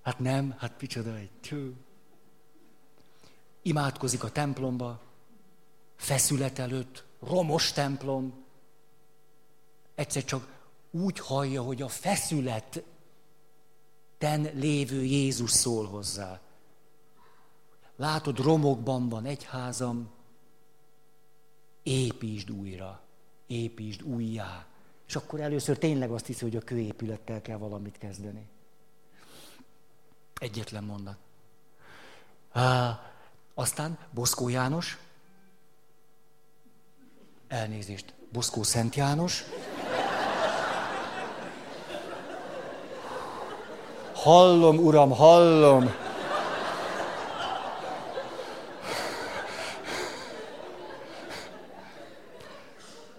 [0.03, 1.73] Hát nem, hát micsoda egy tű.
[3.63, 5.01] Imádkozik a templomba,
[5.97, 8.44] feszület előtt, romos templom.
[9.95, 10.53] Egyszer csak
[10.91, 12.83] úgy hallja, hogy a feszületen
[14.53, 16.41] lévő Jézus szól hozzá.
[17.97, 20.11] Látod, romokban van egyházam,
[21.83, 23.01] építsd újra,
[23.47, 24.67] építsd újjá.
[25.07, 28.47] És akkor először tényleg azt hiszi, hogy a kőépülettel kell valamit kezdeni.
[30.35, 31.17] Egyetlen mondat.
[33.55, 34.99] Aztán Boszkó János,
[37.49, 39.45] elnézést, Boszkó Szent János,
[44.25, 45.95] Hallom, uram, hallom.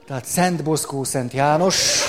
[0.05, 2.03] Tehát Szent Boszkó, Szent János.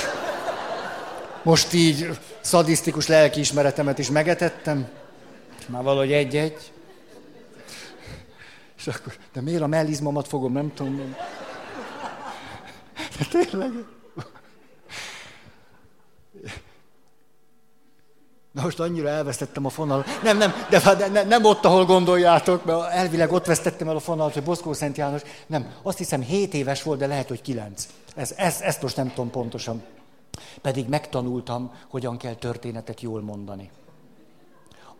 [1.42, 4.88] Most így szadisztikus lelkiismeretemet is megetettem.
[5.66, 6.72] Már valahogy egy-egy.
[8.76, 11.16] És akkor, de miért a mellizmomat fogom, nem tudom.
[13.18, 13.95] De tényleg.
[18.57, 20.05] Na most annyira elvesztettem a fonal.
[20.23, 24.01] Nem, nem, de, de ne, nem ott, ahol gondoljátok, mert elvileg ott vesztettem el a
[24.01, 25.23] fonalat, hogy Boszkó Szent János.
[25.47, 27.88] Nem, azt hiszem 7 éves volt, de lehet, hogy 9.
[28.14, 29.83] Ez, ez, ezt most nem tudom pontosan.
[30.62, 33.71] Pedig megtanultam, hogyan kell történetet jól mondani.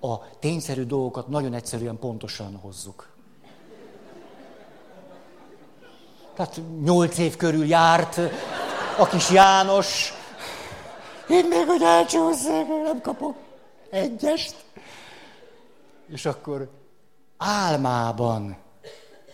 [0.01, 3.09] A tényszerű dolgokat nagyon egyszerűen pontosan hozzuk.
[6.35, 8.21] Tehát nyolc év körül járt
[8.99, 10.13] a kis János.
[11.29, 13.45] Én még, hogy elcsúszok, nem kapok
[13.97, 14.65] egyest.
[16.07, 16.71] És akkor
[17.37, 18.57] álmában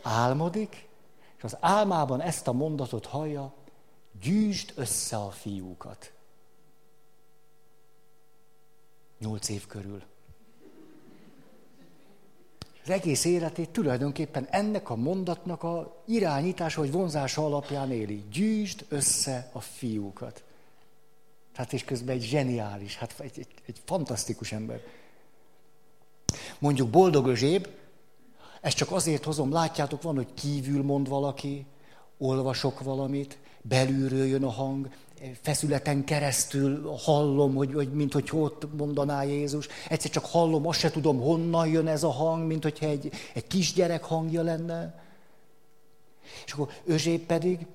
[0.02, 0.88] álmodik,
[1.36, 3.52] és az álmában ezt a mondatot hallja,
[4.20, 6.12] gyűjtsd össze a fiúkat.
[9.18, 10.02] Nyolc év körül.
[12.84, 18.24] az egész életét tulajdonképpen ennek a mondatnak a irányítása, vagy vonzása alapján éli.
[18.32, 20.42] Gyűjtsd össze a fiúkat.
[21.54, 24.80] Hát és közben egy zseniális, hát egy, egy, egy fantasztikus ember.
[26.58, 27.68] Mondjuk boldog özséb,
[28.60, 31.66] ezt csak azért hozom, látjátok, van, hogy kívül mond valaki,
[32.18, 34.88] olvasok valamit, belülről jön a hang,
[35.42, 39.68] feszületen keresztül hallom, hogy, hogy mint hogy ott mondaná Jézus.
[39.88, 43.46] Egyszer csak hallom, azt se tudom, honnan jön ez a hang, mint hogyha egy, egy
[43.46, 45.02] kisgyerek hangja lenne.
[46.46, 47.66] És akkor Özsép pedig,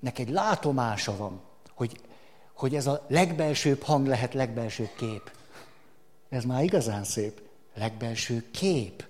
[0.00, 1.40] neki egy látomása van,
[1.74, 2.00] hogy,
[2.52, 5.30] hogy ez a legbelsőbb hang lehet legbelsőbb kép.
[6.28, 7.40] Ez már igazán szép.
[7.74, 9.04] Legbelső kép.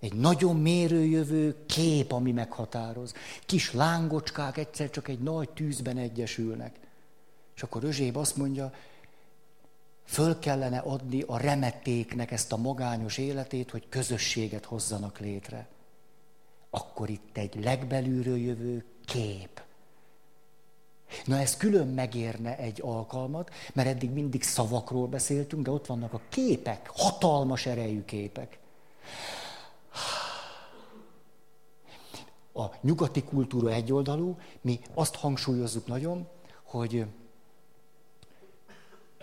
[0.00, 3.14] Egy nagyon mérőjövő kép, ami meghatároz.
[3.46, 6.76] Kis lángocskák egyszer csak egy nagy tűzben egyesülnek.
[7.56, 8.72] És akkor Özséb azt mondja,
[10.04, 15.68] föl kellene adni a remetéknek ezt a magányos életét, hogy közösséget hozzanak létre.
[16.70, 19.62] Akkor itt egy legbelülről jövő kép.
[21.24, 26.20] Na ez külön megérne egy alkalmat, mert eddig mindig szavakról beszéltünk, de ott vannak a
[26.28, 28.58] képek, hatalmas erejű képek.
[32.52, 36.28] A nyugati kultúra egyoldalú, mi azt hangsúlyozzuk nagyon,
[36.62, 37.06] hogy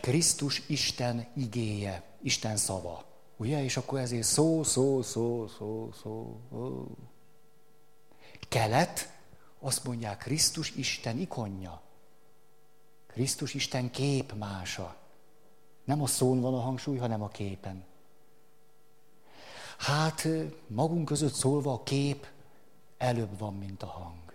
[0.01, 3.03] Krisztus Isten igéje, Isten szava.
[3.37, 3.63] Ugye?
[3.63, 6.39] És akkor ezért szó, szó, szó, szó, szó.
[6.51, 6.87] szó.
[8.49, 9.16] Kelet,
[9.59, 11.81] azt mondják, Krisztus Isten ikonja.
[13.07, 14.95] Krisztus Isten képmása.
[15.83, 17.83] Nem a szón van a hangsúly, hanem a képen.
[19.77, 20.27] Hát
[20.67, 22.27] magunk között szólva a kép
[22.97, 24.33] előbb van, mint a hang.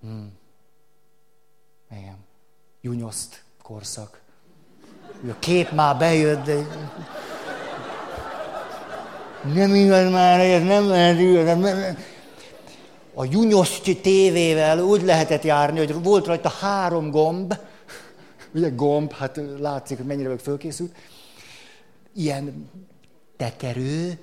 [0.00, 0.32] Hmm.
[1.90, 2.16] Igen.
[2.80, 4.20] Junyoszt korszak.
[5.28, 6.54] A kép már bejött, de...
[9.52, 11.96] Nem igaz már, ez nem lehet igaz.
[13.18, 17.58] A Junyoszt tévével úgy lehetett járni, hogy volt rajta három gomb,
[18.54, 20.96] ugye gomb, hát látszik, hogy mennyire vagyok fölkészült,
[22.14, 22.70] ilyen
[23.36, 24.18] tekerő,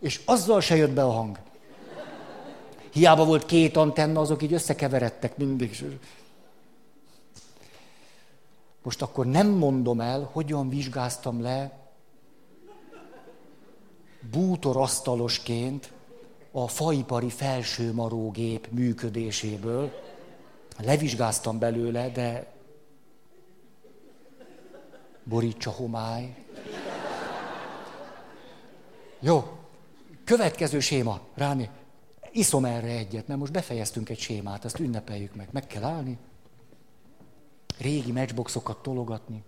[0.00, 1.38] és azzal se jött be a hang.
[2.92, 5.84] Hiába volt két antenna, azok így összekeveredtek mindig.
[8.82, 11.78] Most akkor nem mondom el, hogyan vizsgáztam le
[14.30, 15.92] bútorasztalosként
[16.52, 19.92] a faipari felsőmarógép működéséből.
[20.78, 22.52] Levizsgáztam belőle, de
[25.24, 26.34] borítsa homály.
[29.20, 29.58] Jó,
[30.24, 31.68] következő séma, Rámi.
[32.32, 35.48] Iszom erre egyet, mert most befejeztünk egy sémát, azt ünnepeljük meg.
[35.50, 36.18] Meg kell állni,
[37.78, 39.44] régi matchboxokat tologatni.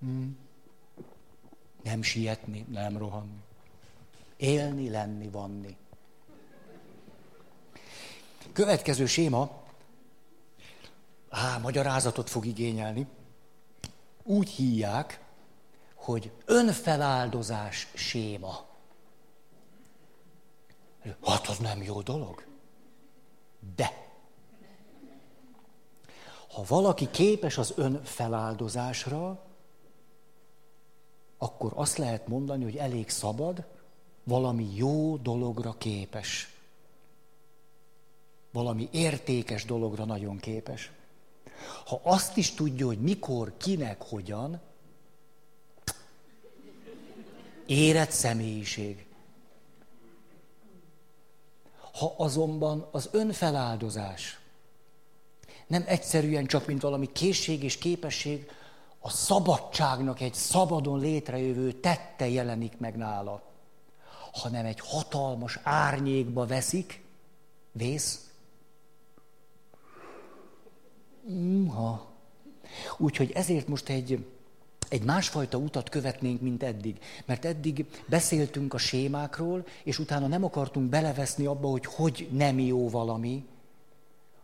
[0.00, 0.36] Hmm.
[1.82, 3.40] Nem sietni, nem rohanni.
[4.36, 5.76] Élni, lenni, vanni.
[8.52, 9.62] Következő séma,
[11.28, 13.06] á, magyarázatot fog igényelni.
[14.22, 15.20] Úgy hívják,
[15.94, 18.66] hogy önfeláldozás séma.
[21.24, 22.44] Hát az nem jó dolog.
[23.76, 24.10] De.
[26.52, 29.44] Ha valaki képes az önfeláldozásra,
[31.38, 33.64] akkor azt lehet mondani, hogy elég szabad,
[34.24, 36.50] valami jó dologra képes.
[38.52, 40.90] Valami értékes dologra nagyon képes.
[41.86, 44.60] Ha azt is tudja, hogy mikor, kinek, hogyan,
[47.66, 49.06] érett személyiség.
[51.92, 54.40] Ha azonban az önfeláldozás
[55.66, 58.50] nem egyszerűen csak, mint valami készség és képesség,
[59.00, 63.42] a szabadságnak egy szabadon létrejövő tette jelenik meg nála,
[64.32, 67.02] hanem egy hatalmas árnyékba veszik,
[67.72, 68.30] vész.
[71.68, 72.10] Ha.
[72.98, 74.26] Úgyhogy ezért most egy,
[74.88, 76.98] egy másfajta utat követnénk, mint eddig.
[77.24, 82.88] Mert eddig beszéltünk a sémákról, és utána nem akartunk beleveszni abba, hogy hogy nem jó
[82.88, 83.44] valami,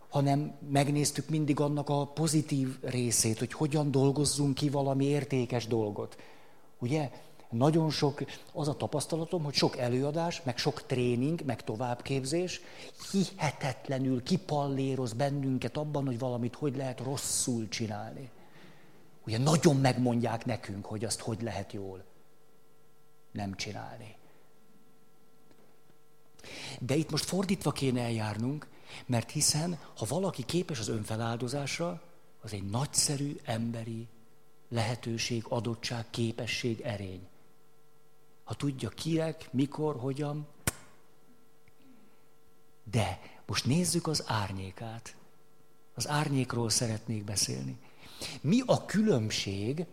[0.09, 6.17] hanem megnéztük mindig annak a pozitív részét, hogy hogyan dolgozzunk ki valami értékes dolgot.
[6.79, 7.11] Ugye?
[7.51, 12.61] Nagyon sok, az a tapasztalatom, hogy sok előadás, meg sok tréning, meg továbbképzés
[13.11, 18.31] hihetetlenül kipalléroz bennünket abban, hogy valamit hogy lehet rosszul csinálni.
[19.27, 22.05] Ugye nagyon megmondják nekünk, hogy azt hogy lehet jól
[23.33, 24.17] nem csinálni.
[26.81, 28.69] De itt most fordítva kéne eljárnunk,
[29.07, 32.03] mert hiszen, ha valaki képes az önfeláldozásra,
[32.41, 34.09] az egy nagyszerű emberi
[34.69, 37.27] lehetőség, adottság, képesség, erény.
[38.49, 40.47] Ha tudja kinek, mikor, hogyan.
[42.91, 45.17] De most nézzük az árnyékát.
[45.95, 47.79] Az árnyékról szeretnék beszélni.
[48.41, 49.87] Mi a különbség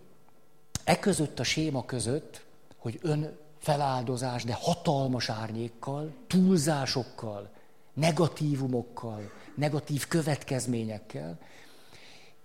[0.84, 2.46] e között a séma között,
[2.78, 7.50] hogy ön feláldozás, de hatalmas árnyékkal, túlzásokkal,
[7.94, 11.40] negatívumokkal, negatív következményekkel,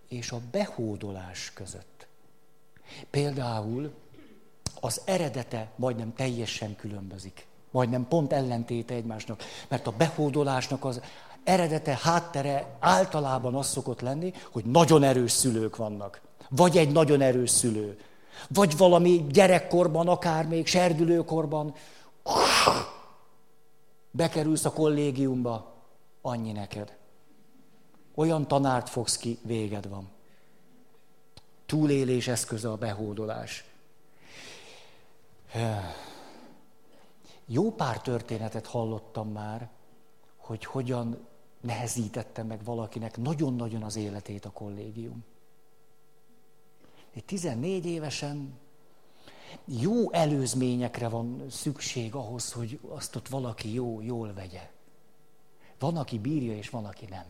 [0.09, 2.07] és a behódolás között.
[3.11, 3.95] Például
[4.81, 7.47] az eredete majdnem teljesen különbözik.
[7.71, 9.43] Majdnem pont ellentéte egymásnak.
[9.69, 11.01] Mert a behódolásnak az
[11.45, 16.21] eredete, háttere általában az szokott lenni, hogy nagyon erős szülők vannak.
[16.49, 17.99] Vagy egy nagyon erős szülő.
[18.49, 21.75] Vagy valami gyerekkorban, akár még serdülőkorban
[24.11, 25.75] bekerülsz a kollégiumba,
[26.23, 26.97] annyi neked.
[28.15, 30.09] Olyan tanárt fogsz ki, véged van.
[31.67, 33.70] Túlélés eszköze a behódolás.
[37.47, 39.69] Jó pár történetet hallottam már,
[40.37, 41.27] hogy hogyan
[41.61, 45.25] nehezítette meg valakinek nagyon-nagyon az életét a kollégium.
[47.13, 48.59] Egy 14 évesen
[49.65, 54.71] jó előzményekre van szükség ahhoz, hogy azt ott valaki jó, jól vegye.
[55.79, 57.25] Van, aki bírja, és van, aki nem.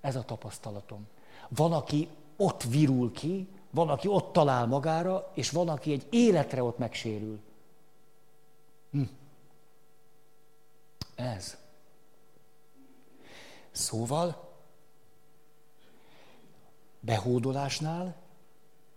[0.00, 1.06] Ez a tapasztalatom.
[1.48, 6.62] Van, aki ott virul ki, van, aki ott talál magára, és van, aki egy életre
[6.62, 7.40] ott megsérül.
[8.90, 9.02] Hm.
[11.14, 11.56] Ez.
[13.70, 14.48] Szóval,
[17.00, 18.16] behódolásnál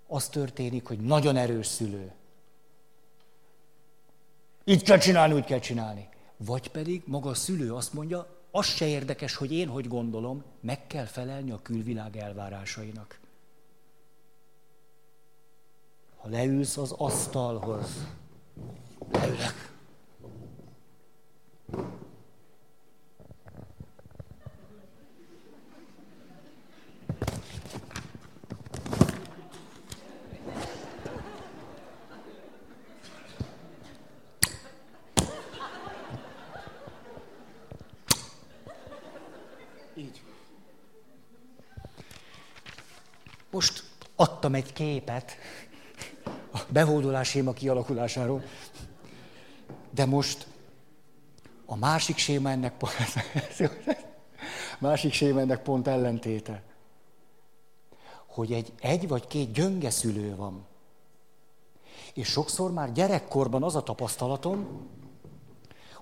[0.07, 2.11] az történik, hogy nagyon erős szülő.
[4.63, 6.09] Így kell csinálni, úgy kell csinálni.
[6.37, 10.87] Vagy pedig maga a szülő azt mondja, az se érdekes, hogy én hogy gondolom, meg
[10.87, 13.19] kell felelni a külvilág elvárásainak.
[16.23, 18.07] Ha leülsz az asztalhoz,
[19.11, 19.71] leülök.
[43.51, 43.83] Most
[44.15, 45.37] adtam egy képet
[46.53, 48.43] a behódolás séma kialakulásáról,
[49.89, 50.47] de most
[51.65, 52.93] a másik séma ennek pont,
[54.79, 56.63] másik séma ennek pont ellentéte.
[58.25, 60.65] Hogy egy, egy vagy két gyönge szülő van.
[62.13, 64.89] És sokszor már gyerekkorban az a tapasztalatom,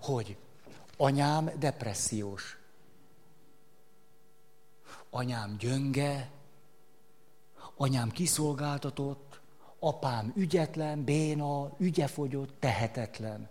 [0.01, 0.37] hogy
[0.97, 2.57] anyám depressziós.
[5.09, 6.29] Anyám gyönge,
[7.75, 9.30] anyám kiszolgáltatott,
[9.83, 13.49] apám ügyetlen, béna, ügyefogyott, tehetetlen.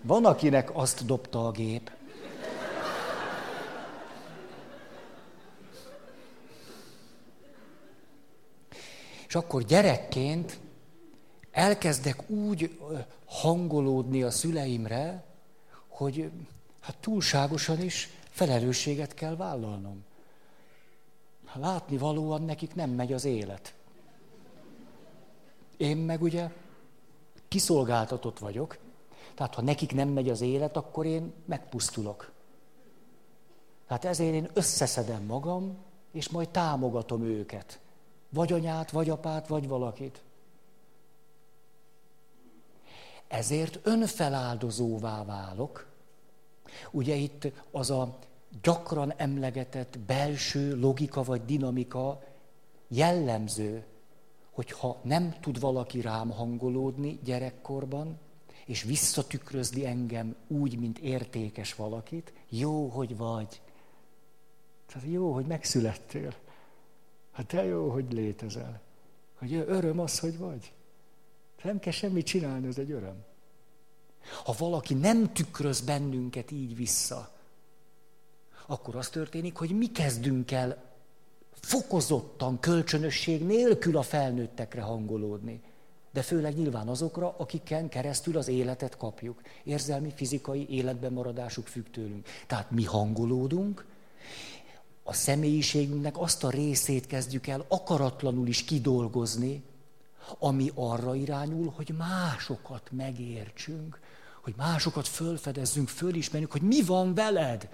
[0.00, 1.90] Van, akinek azt dobta a gép.
[9.28, 10.60] És akkor gyerekként
[11.50, 12.78] elkezdek úgy
[13.24, 15.24] hangolódni a szüleimre,
[15.88, 16.30] hogy
[16.80, 20.04] hát túlságosan is felelősséget kell vállalnom.
[21.54, 23.74] Látni valóan nekik nem megy az élet.
[25.76, 26.50] Én meg ugye
[27.48, 28.78] kiszolgáltatott vagyok,
[29.34, 32.32] tehát ha nekik nem megy az élet, akkor én megpusztulok.
[33.86, 35.76] Tehát ezért én összeszedem magam,
[36.12, 37.80] és majd támogatom őket.
[38.28, 40.22] Vagy anyát, vagy apát, vagy valakit.
[43.28, 45.92] Ezért önfeláldozóvá válok,
[46.90, 48.18] Ugye itt az a
[48.62, 52.22] gyakran emlegetett belső logika vagy dinamika
[52.88, 53.84] jellemző,
[54.50, 58.18] hogyha nem tud valaki rám hangolódni gyerekkorban,
[58.64, 63.60] és visszatükrözni engem úgy, mint értékes valakit, jó, hogy vagy.
[64.86, 66.34] Tehát jó, hogy megszülettél.
[67.32, 68.80] Hát te jó, hogy létezel.
[69.38, 70.72] Hogy öröm az, hogy vagy.
[71.62, 73.24] Nem kell semmit csinálni, ez egy öröm.
[74.44, 77.31] Ha valaki nem tükröz bennünket így vissza,
[78.66, 80.82] akkor az történik, hogy mi kezdünk el
[81.60, 85.60] fokozottan, kölcsönösség nélkül a felnőttekre hangolódni.
[86.12, 89.40] De főleg nyilván azokra, akiken keresztül az életet kapjuk.
[89.64, 92.26] Érzelmi, fizikai életben maradásuk függ tőlünk.
[92.46, 93.84] Tehát mi hangolódunk,
[95.02, 99.62] a személyiségünknek azt a részét kezdjük el akaratlanul is kidolgozni,
[100.38, 104.00] ami arra irányul, hogy másokat megértsünk,
[104.42, 107.68] hogy másokat fölfedezzünk, fölismerjük, hogy mi van veled.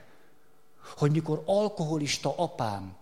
[0.97, 2.97] Hogy mikor alkoholista apám,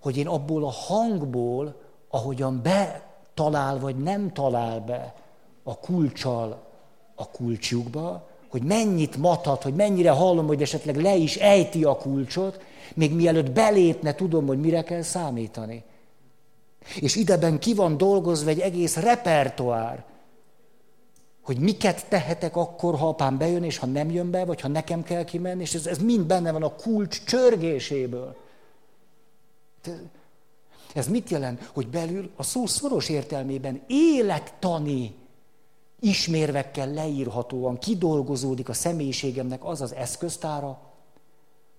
[0.00, 5.14] hogy én abból a hangból, ahogyan betalál vagy nem talál be
[5.62, 6.62] a kulcsal
[7.14, 12.60] a kulcsjukba, hogy mennyit matad, hogy mennyire hallom, hogy esetleg le is ejti a kulcsot,
[12.94, 15.84] még mielőtt belépne, tudom, hogy mire kell számítani.
[17.00, 20.04] És ideben ki van dolgozva egy egész repertoár,
[21.42, 25.02] hogy miket tehetek akkor, ha apám bejön, és ha nem jön be, vagy ha nekem
[25.02, 28.36] kell kimenni, és ez, ez mind benne van a kulcs csörgéséből.
[30.94, 31.70] Ez mit jelent?
[31.72, 35.14] Hogy belül a szó szoros értelmében élettani
[36.00, 40.80] ismérvekkel leírhatóan kidolgozódik a személyiségemnek az az eszköztára,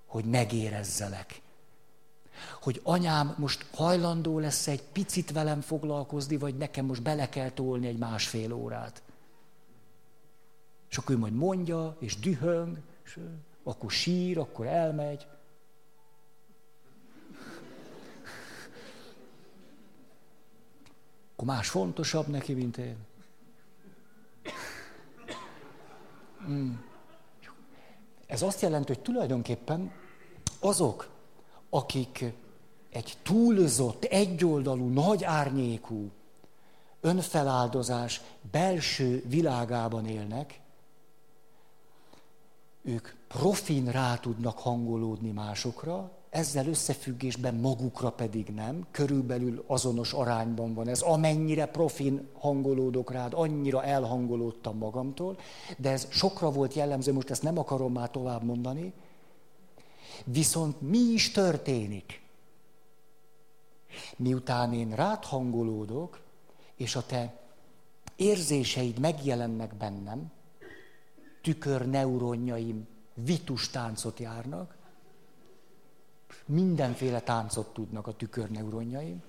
[0.06, 1.42] hogy megérezzelek.
[2.62, 7.88] Hogy anyám most hajlandó lesz egy picit velem foglalkozni, vagy nekem most bele kell tolni
[7.88, 9.02] egy másfél órát.
[10.94, 13.20] És akkor ő majd mondja, és dühöng, és
[13.64, 15.28] akkor sír, akkor elmegy.
[21.34, 22.98] Akkor más fontosabb neki, mint én.
[26.38, 26.86] Hmm.
[28.26, 29.92] Ez azt jelenti, hogy tulajdonképpen
[30.60, 31.10] azok,
[31.70, 32.34] akik
[32.90, 36.12] egy túlzott, egyoldalú, nagy árnyékú
[37.02, 38.22] önfeláldozás
[38.52, 40.62] belső világában élnek,
[42.84, 50.88] ők profin rá tudnak hangolódni másokra, ezzel összefüggésben magukra pedig nem, körülbelül azonos arányban van
[50.88, 51.02] ez.
[51.02, 55.38] Amennyire profin hangolódok rád, annyira elhangolódtam magamtól,
[55.78, 58.94] de ez sokra volt jellemző, most ezt nem akarom már tovább mondani.
[60.26, 62.22] Viszont mi is történik?
[64.18, 66.20] Miután én rád hangolódok,
[66.76, 67.40] és a te
[68.16, 70.32] érzéseid megjelennek bennem,
[71.44, 74.76] tükör neuronjaim vitus táncot járnak,
[76.46, 79.24] mindenféle táncot tudnak a tükörneuronjaim.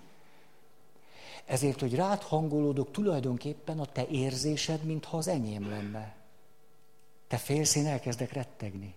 [1.45, 6.15] Ezért, hogy rád hangolódok, tulajdonképpen a te érzésed, mintha az enyém lenne.
[7.27, 8.95] Te félsz, én elkezdek rettegni.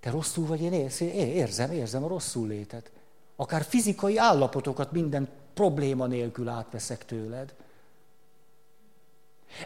[0.00, 0.72] Te rosszul vagy, én
[1.10, 2.90] érzem, érzem a rosszul létet.
[3.36, 7.54] Akár fizikai állapotokat minden probléma nélkül átveszek tőled.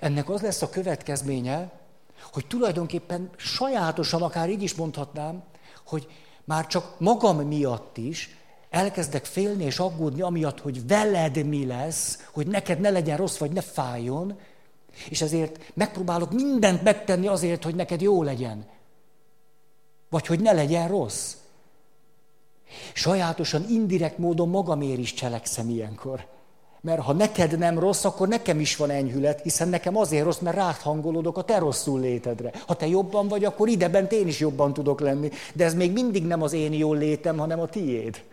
[0.01, 1.71] Ennek az lesz a következménye,
[2.33, 5.43] hogy tulajdonképpen sajátosan, akár így is mondhatnám,
[5.87, 6.09] hogy
[6.45, 8.37] már csak magam miatt is
[8.71, 13.51] elkezdek félni és aggódni, amiatt, hogy veled mi lesz, hogy neked ne legyen rossz, vagy
[13.51, 14.39] ne fájjon,
[15.09, 18.67] és ezért megpróbálok mindent megtenni azért, hogy neked jó legyen.
[20.09, 21.35] Vagy hogy ne legyen rossz.
[22.93, 26.27] Sajátosan, indirekt módon magamért is cselekszem ilyenkor.
[26.81, 30.57] Mert ha neked nem rossz, akkor nekem is van enyhület, hiszen nekem azért rossz, mert
[30.57, 32.53] rád hangolódok a te rosszul létedre.
[32.67, 35.31] Ha te jobban vagy, akkor ideben én is jobban tudok lenni.
[35.55, 38.25] De ez még mindig nem az én jól létem, hanem a tiéd.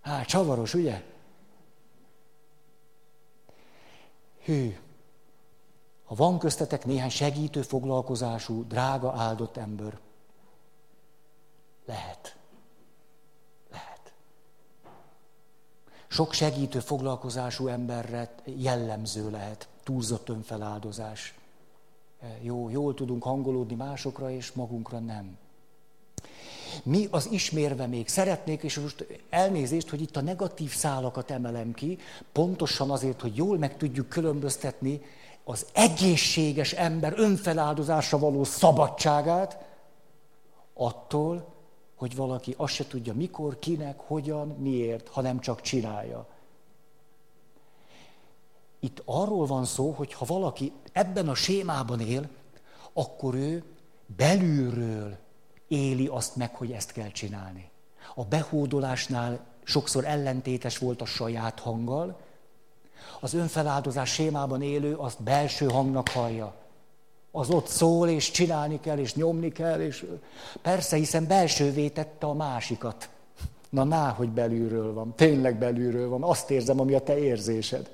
[0.00, 1.02] Hát, csavaros, ugye?
[4.44, 4.76] Hű,
[6.04, 9.98] ha van köztetek néhány segítő foglalkozású, drága, áldott ember,
[11.86, 12.36] lehet.
[16.12, 21.34] Sok segítő foglalkozású emberre jellemző lehet, túlzott önfeláldozás.
[22.40, 25.38] Jó, jól tudunk hangolódni másokra, és magunkra nem.
[26.82, 31.98] Mi az ismérve még szeretnék, és most elnézést, hogy itt a negatív szálakat emelem ki,
[32.32, 35.00] pontosan azért, hogy jól meg tudjuk különböztetni
[35.44, 39.64] az egészséges ember önfeláldozásra való szabadságát
[40.74, 41.51] attól,
[42.02, 46.26] hogy valaki azt se tudja mikor, kinek, hogyan, miért, hanem csak csinálja.
[48.80, 52.28] Itt arról van szó, hogy ha valaki ebben a sémában él,
[52.92, 53.64] akkor ő
[54.16, 55.16] belülről
[55.68, 57.70] éli azt meg, hogy ezt kell csinálni.
[58.14, 62.20] A behódolásnál sokszor ellentétes volt a saját hanggal,
[63.20, 66.61] az önfeláldozás sémában élő azt belső hangnak hallja
[67.32, 70.06] az ott szól, és csinálni kell, és nyomni kell, és
[70.62, 73.08] persze, hiszen belsővé tette a másikat.
[73.70, 77.90] Na, ná, hogy belülről van, tényleg belülről van, azt érzem, ami a te érzésed.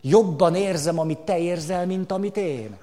[0.00, 2.76] Jobban érzem, amit te érzel, mint amit én.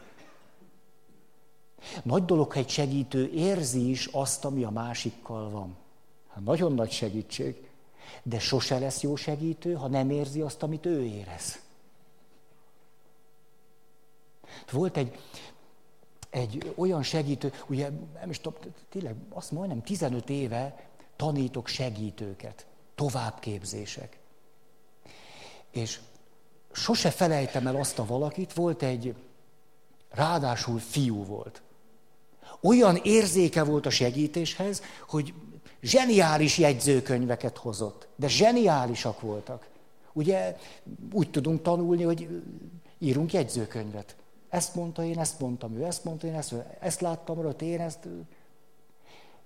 [2.03, 5.76] Nagy dolog, ha egy segítő érzi is azt, ami a másikkal van.
[6.34, 7.67] Hát nagyon nagy segítség.
[8.24, 11.59] De sose lesz jó segítő, ha nem érzi azt, amit ő érez.
[14.72, 15.20] Volt egy,
[16.30, 17.89] egy olyan segítő, ugye
[18.20, 24.18] nem is tudom, tényleg azt majdnem 15 éve tanítok segítőket, továbbképzések.
[25.72, 25.99] És
[26.72, 29.16] sose felejtem el azt a valakit, volt egy
[30.14, 31.62] Ráadásul fiú volt.
[32.62, 35.34] Olyan érzéke volt a segítéshez, hogy
[35.82, 38.08] zseniális jegyzőkönyveket hozott.
[38.16, 39.68] De zseniálisak voltak.
[40.14, 40.58] Ugye
[41.12, 42.43] úgy tudunk tanulni, hogy
[42.99, 44.16] írunk jegyzőkönyvet.
[44.54, 48.08] Ezt mondta, én ezt mondtam, ő ezt mondta, én ezt, ezt láttam rajta, én ezt...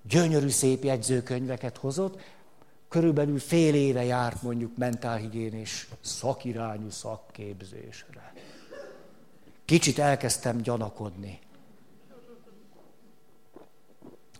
[0.02, 2.22] Gyönyörű szép jegyzőkönyveket hozott,
[2.88, 8.34] körülbelül fél éve járt mondjuk mentálhigiénés szakirányú szakképzésre.
[9.66, 11.40] Kicsit elkezdtem gyanakodni.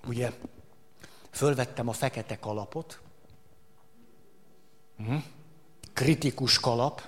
[0.08, 0.32] Ugye,
[1.32, 3.00] fölvettem a fekete kalapot,
[4.98, 5.16] hm?
[5.94, 7.02] kritikus kalap,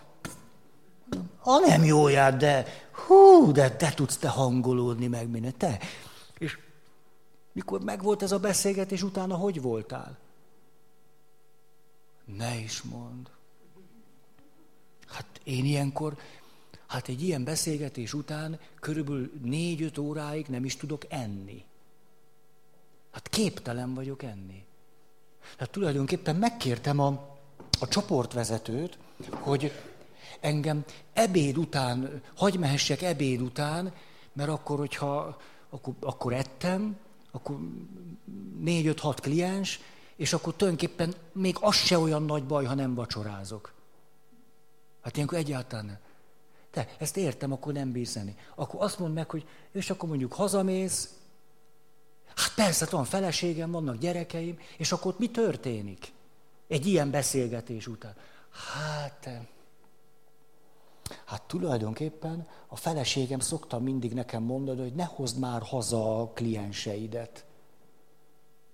[1.43, 2.65] a nem jóját, de
[3.07, 5.79] hú, de te tudsz te hangolódni meg minden, te.
[6.37, 6.57] És
[7.51, 10.17] mikor megvolt ez a beszélgetés, utána hogy voltál?
[12.25, 13.29] Ne is mond.
[15.07, 16.17] Hát én ilyenkor,
[16.87, 21.65] hát egy ilyen beszélgetés után körülbelül négy-öt óráig nem is tudok enni.
[23.11, 24.65] Hát képtelen vagyok enni.
[25.57, 27.37] Hát tulajdonképpen megkértem a,
[27.79, 28.97] a csoportvezetőt,
[29.29, 29.71] hogy
[30.39, 33.93] engem ebéd után, hagy mehessek ebéd után,
[34.33, 35.37] mert akkor, hogyha
[35.69, 36.97] akkor, akkor ettem,
[37.31, 37.57] akkor
[38.59, 39.79] négy-öt-hat kliens,
[40.15, 43.73] és akkor tulajdonképpen még az se olyan nagy baj, ha nem vacsorázok.
[45.01, 45.97] Hát ilyenkor egyáltalán nem.
[46.71, 48.35] Te, ezt értem, akkor nem bízani.
[48.55, 51.13] Akkor azt mondd meg, hogy, és akkor mondjuk hazamész,
[52.35, 56.11] hát persze, van feleségem, vannak gyerekeim, és akkor ott mi történik?
[56.67, 58.15] Egy ilyen beszélgetés után.
[58.51, 59.29] Hát
[61.49, 67.45] tulajdonképpen a feleségem szokta mindig nekem mondani, hogy ne hozd már haza a klienseidet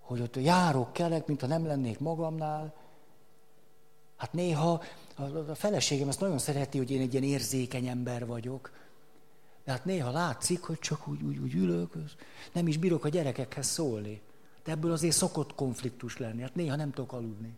[0.06, 2.74] hogy ott járok, kelek, mintha nem lennék magamnál.
[4.16, 4.82] Hát néha
[5.48, 8.72] a feleségem ezt nagyon szereti, hogy én egy ilyen érzékeny ember vagyok.
[9.64, 11.94] De hát néha látszik, hogy csak úgy, úgy, úgy ülök,
[12.52, 14.22] nem is bírok a gyerekekhez szólni.
[14.64, 16.42] De ebből azért szokott konfliktus lenni.
[16.42, 17.58] Hát néha nem tudok aludni.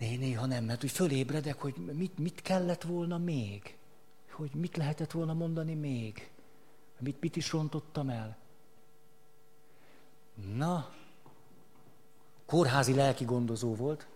[0.00, 3.76] Né, néha nem, mert úgy fölébredek, hogy mit, mit kellett volna még.
[4.30, 6.30] Hogy mit lehetett volna mondani még.
[6.98, 8.36] Mit, mit is rontottam el.
[10.54, 10.92] Na,
[12.46, 14.06] kórházi lelki gondozó volt,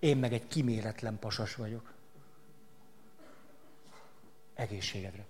[0.00, 1.92] én meg egy kiméletlen pasas vagyok.
[4.54, 5.26] Egészségedre.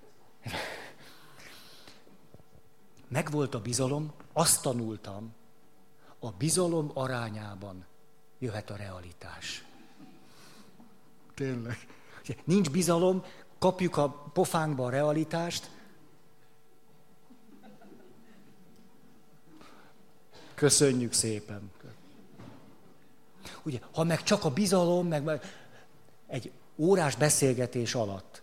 [3.08, 5.34] Megvolt a bizalom, azt tanultam,
[6.18, 7.86] a bizalom arányában
[8.38, 9.64] jöhet a realitás.
[11.34, 11.76] Tényleg.
[12.44, 13.24] Nincs bizalom,
[13.58, 15.70] kapjuk a pofánkba a realitást,
[20.54, 21.70] Köszönjük szépen.
[23.62, 25.40] Ugye, ha meg csak a bizalom, meg
[26.26, 28.42] egy órás beszélgetés alatt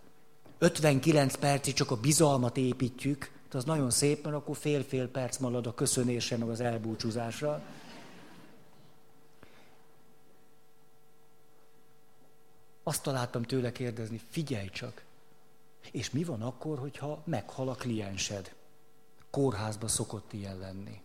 [0.62, 5.74] 59 percig csak a bizalmat építjük, az nagyon szép, mert akkor fél-fél perc marad a
[5.74, 7.62] köszönésre, meg az elbúcsúzásra.
[12.84, 15.04] Azt találtam tőle kérdezni, figyelj csak,
[15.92, 18.56] és mi van akkor, hogyha meghal a kliensed?
[19.30, 21.02] Kórházba szokott ilyen lenni.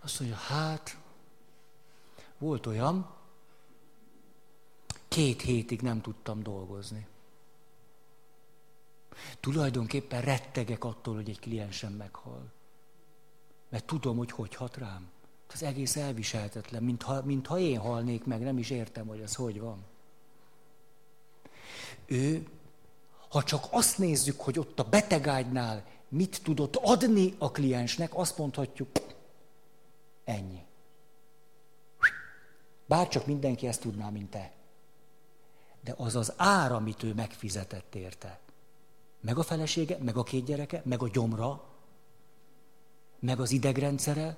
[0.00, 0.98] Azt mondja, hát,
[2.38, 3.14] volt olyan,
[5.08, 7.06] két hétig nem tudtam dolgozni.
[9.40, 12.52] Tulajdonképpen rettegek attól, hogy egy kliensem meghal.
[13.68, 15.10] Mert tudom, hogy hogy hat rám.
[15.54, 19.84] Az egész elviselhetetlen, mintha, mintha én halnék meg, nem is értem, hogy ez hogy van.
[22.06, 22.46] Ő,
[23.28, 28.88] ha csak azt nézzük, hogy ott a betegágynál mit tudott adni a kliensnek, azt mondhatjuk,
[30.24, 30.64] Ennyi.
[32.86, 34.52] Bárcsak mindenki ezt tudná, mint te.
[35.80, 38.38] De az az ár, amit ő megfizetett érte.
[39.20, 41.64] Meg a felesége, meg a két gyereke, meg a gyomra,
[43.18, 44.36] meg az idegrendszere,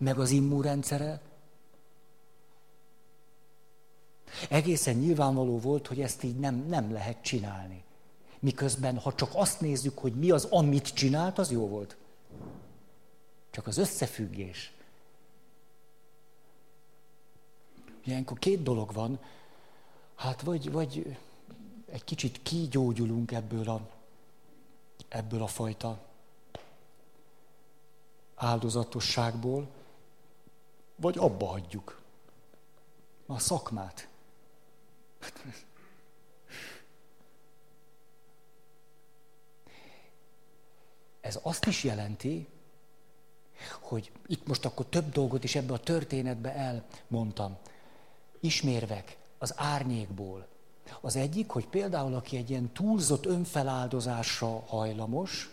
[0.00, 1.20] meg az immunrendszere.
[4.48, 7.82] Egészen nyilvánvaló volt, hogy ezt így nem, nem lehet csinálni.
[8.38, 11.96] Miközben, ha csak azt nézzük, hogy mi az, amit csinált, az jó volt.
[13.50, 14.72] Csak az összefüggés,
[18.04, 19.18] Ilyenkor két dolog van.
[20.14, 21.16] Hát vagy, vagy
[21.86, 23.80] egy kicsit kigyógyulunk ebből a,
[25.08, 25.98] ebből a fajta
[28.34, 29.68] áldozatosságból,
[31.00, 32.00] vagy abba hagyjuk
[33.26, 34.08] a szakmát.
[41.20, 42.48] Ez azt is jelenti,
[43.80, 47.58] hogy itt most akkor több dolgot is ebbe a történetbe elmondtam
[48.40, 50.48] ismérvek az árnyékból,
[51.00, 55.50] Az egyik, hogy például aki egy ilyen túlzott önfeláldozásra hajlamos,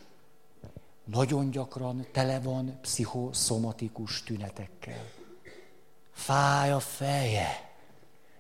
[1.04, 5.17] nagyon gyakran tele van pszichoszomatikus tünetekkel.
[6.18, 7.72] Fáj a feje,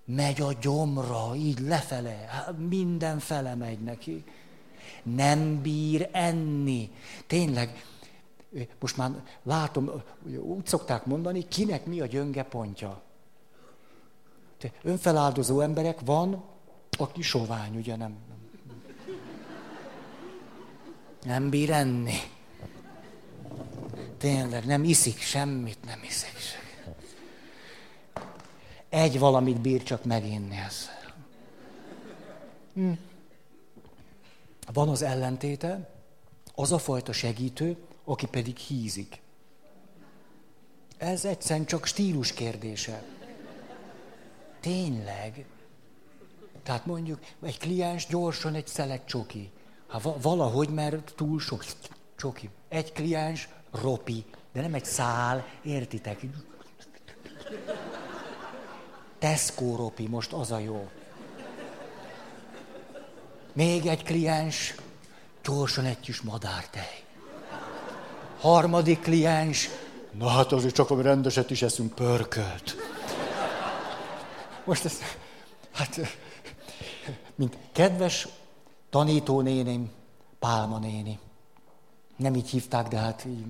[0.05, 4.23] megy a gyomra, így lefele, hát minden fele megy neki.
[5.03, 6.91] Nem bír enni.
[7.27, 7.85] Tényleg,
[8.79, 9.11] most már
[9.43, 9.91] látom,
[10.39, 13.01] úgy szokták mondani, kinek mi a gyönge pontja.
[14.81, 16.43] Önfeláldozó emberek van,
[16.97, 18.15] aki sovány, ugye nem,
[21.23, 21.49] nem.
[21.49, 22.17] Bír enni.
[24.17, 26.36] Tényleg, nem iszik semmit, nem iszik.
[28.97, 30.89] Egy valamit bír csak meginni ez.
[32.73, 32.91] Hm.
[34.73, 35.89] Van az ellentéte,
[36.55, 39.21] az a fajta segítő, aki pedig hízik.
[40.97, 43.03] Ez egyszerűen csak stílus kérdése.
[44.59, 45.45] Tényleg.
[46.63, 49.51] Tehát mondjuk egy kliens gyorsan egy szelet csoki.
[49.87, 51.65] Ha valahogy, mert túl sok
[52.15, 52.49] csoki.
[52.67, 56.25] Egy kliens ropi, de nem egy szál, értitek?
[59.19, 60.89] Tesco ropi, most az a jó.
[63.53, 64.75] Még egy kliens,
[65.43, 67.03] gyorsan egy kis madártej.
[68.39, 69.69] Harmadik kliens,
[70.11, 72.75] na hát azért csak a rendeset is eszünk pörkölt.
[74.63, 74.99] Most ez,
[75.71, 75.99] hát,
[77.35, 78.27] mint kedves
[78.89, 79.91] tanítónéném,
[80.39, 81.19] Pálma néni.
[82.15, 83.45] Nem így hívták, de hát így.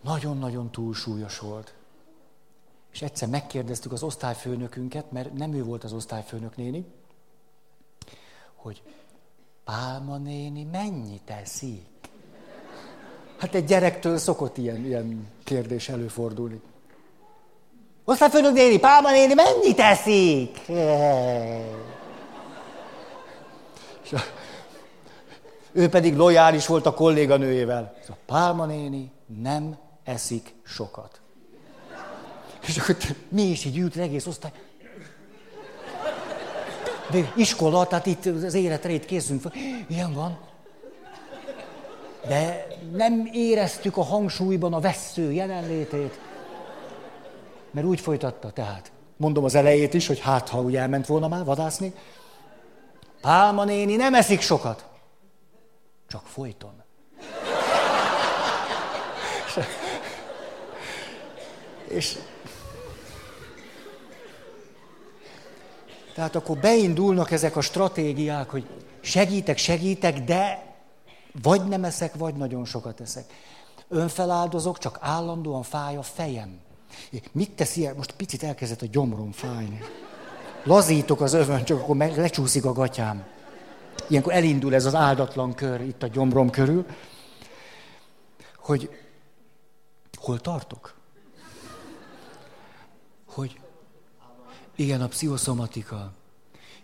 [0.00, 1.74] Nagyon-nagyon túlsúlyos volt.
[2.96, 6.84] És egyszer megkérdeztük az osztályfőnökünket, mert nem ő volt az osztályfőnök néni,
[8.54, 8.82] hogy
[9.64, 11.86] Pálma néni mennyit eszik?
[13.36, 16.60] Hát egy gyerektől szokott ilyen, ilyen kérdés előfordulni.
[18.04, 20.60] Osztályfőnök néni, Pálma néni mennyit eszik?
[25.72, 27.96] Ő pedig lojális volt a kolléganőjével.
[28.08, 31.20] A Pálma néni nem eszik sokat.
[32.66, 32.96] És akkor
[33.28, 34.52] mi is így ült egész osztály.
[37.10, 39.52] De iskola, tehát itt az életre itt készünk fel.
[39.88, 40.38] Ilyen van.
[42.26, 46.20] De nem éreztük a hangsúlyban a vesző jelenlétét.
[47.70, 48.92] Mert úgy folytatta tehát.
[49.16, 51.94] Mondom az elejét is, hogy hát, ha úgy elment volna már vadászni.
[53.20, 54.84] Pálma néni nem eszik sokat.
[56.08, 56.82] Csak folyton.
[61.88, 62.18] és,
[66.16, 68.66] tehát akkor beindulnak ezek a stratégiák, hogy
[69.00, 70.74] segítek, segítek, de
[71.42, 73.24] vagy nem eszek, vagy nagyon sokat eszek.
[73.88, 76.58] Önfeláldozok, csak állandóan fáj a fejem.
[77.32, 77.94] Mit tesz ilyen?
[77.96, 79.80] Most picit elkezdett a gyomrom fájni.
[80.64, 83.26] Lazítok az övön, csak akkor meg lecsúszik a gatyám.
[84.08, 86.86] Ilyenkor elindul ez az áldatlan kör itt a gyomrom körül,
[88.58, 88.90] hogy
[90.18, 90.94] hol tartok?
[93.26, 93.60] Hogy
[94.76, 96.12] igen, a pszichoszomatika.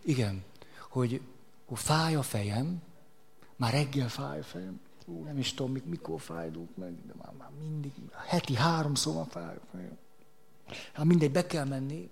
[0.03, 0.45] Igen,
[0.89, 1.21] hogy,
[1.67, 2.83] hogy fáj a fejem,
[3.57, 7.51] már reggel fáj a fejem, Ú, nem is tudom, mikor fájdult meg, de már, már
[7.59, 7.93] mindig,
[8.27, 9.99] heti háromszor van fáj a fejem.
[10.93, 12.11] Hát mindegy, be kell menni,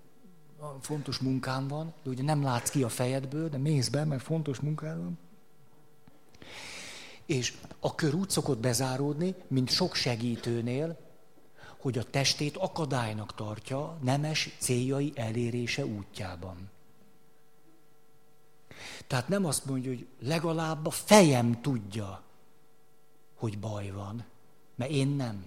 [0.79, 4.59] fontos munkám van, de ugye nem látsz ki a fejedből, de mész be, mert fontos
[4.59, 5.17] munkám van.
[7.25, 10.97] És a kör úgy szokott bezáródni, mint sok segítőnél,
[11.81, 16.69] hogy a testét akadálynak tartja nemes céljai elérése útjában.
[19.07, 22.21] Tehát nem azt mondja, hogy legalább a fejem tudja,
[23.35, 24.25] hogy baj van,
[24.75, 25.45] mert én nem.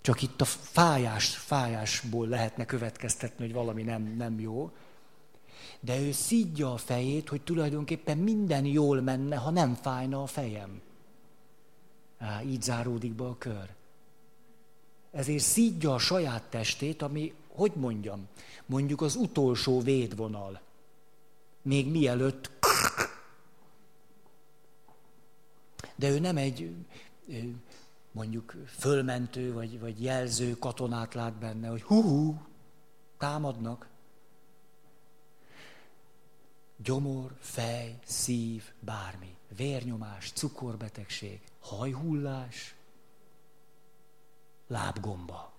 [0.00, 4.70] Csak itt a fájás, fájásból lehetne következtetni, hogy valami nem, nem jó.
[5.80, 10.80] De ő szídja a fejét, hogy tulajdonképpen minden jól menne, ha nem fájna a fejem.
[12.18, 13.76] Á, így záródik be a kör.
[15.10, 18.28] Ezért szídja a saját testét, ami, hogy mondjam,
[18.66, 20.60] mondjuk az utolsó védvonal.
[21.62, 22.50] Még mielőtt...
[25.96, 26.74] De ő nem egy
[28.12, 32.40] mondjuk fölmentő vagy, vagy jelző katonát lát benne, hogy hú,
[33.18, 33.88] támadnak.
[36.76, 39.36] Gyomor, fej, szív, bármi.
[39.56, 42.74] Vérnyomás, cukorbetegség, hajhullás,
[44.68, 45.52] lábgomba.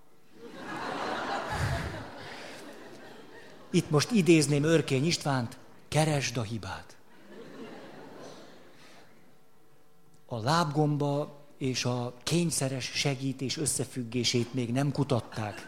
[3.70, 5.58] Itt most idézném Örkény Istvánt,
[5.88, 6.96] keresd a hibát.
[10.26, 15.66] A lábgomba és a kényszeres segítés összefüggését még nem kutatták.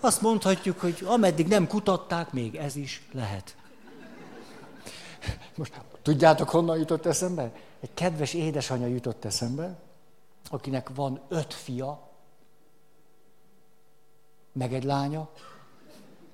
[0.00, 3.56] Azt mondhatjuk, hogy ameddig nem kutatták, még ez is lehet.
[5.56, 7.52] Most tudjátok, honnan jutott eszembe?
[7.80, 9.78] Egy kedves édesanyja jutott eszembe,
[10.48, 12.08] akinek van öt fia,
[14.52, 15.28] meg egy lánya,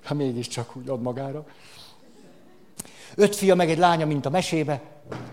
[0.03, 1.45] ha mégiscsak úgy ad magára.
[3.15, 4.81] Öt fia, meg egy lánya, mint a mesébe,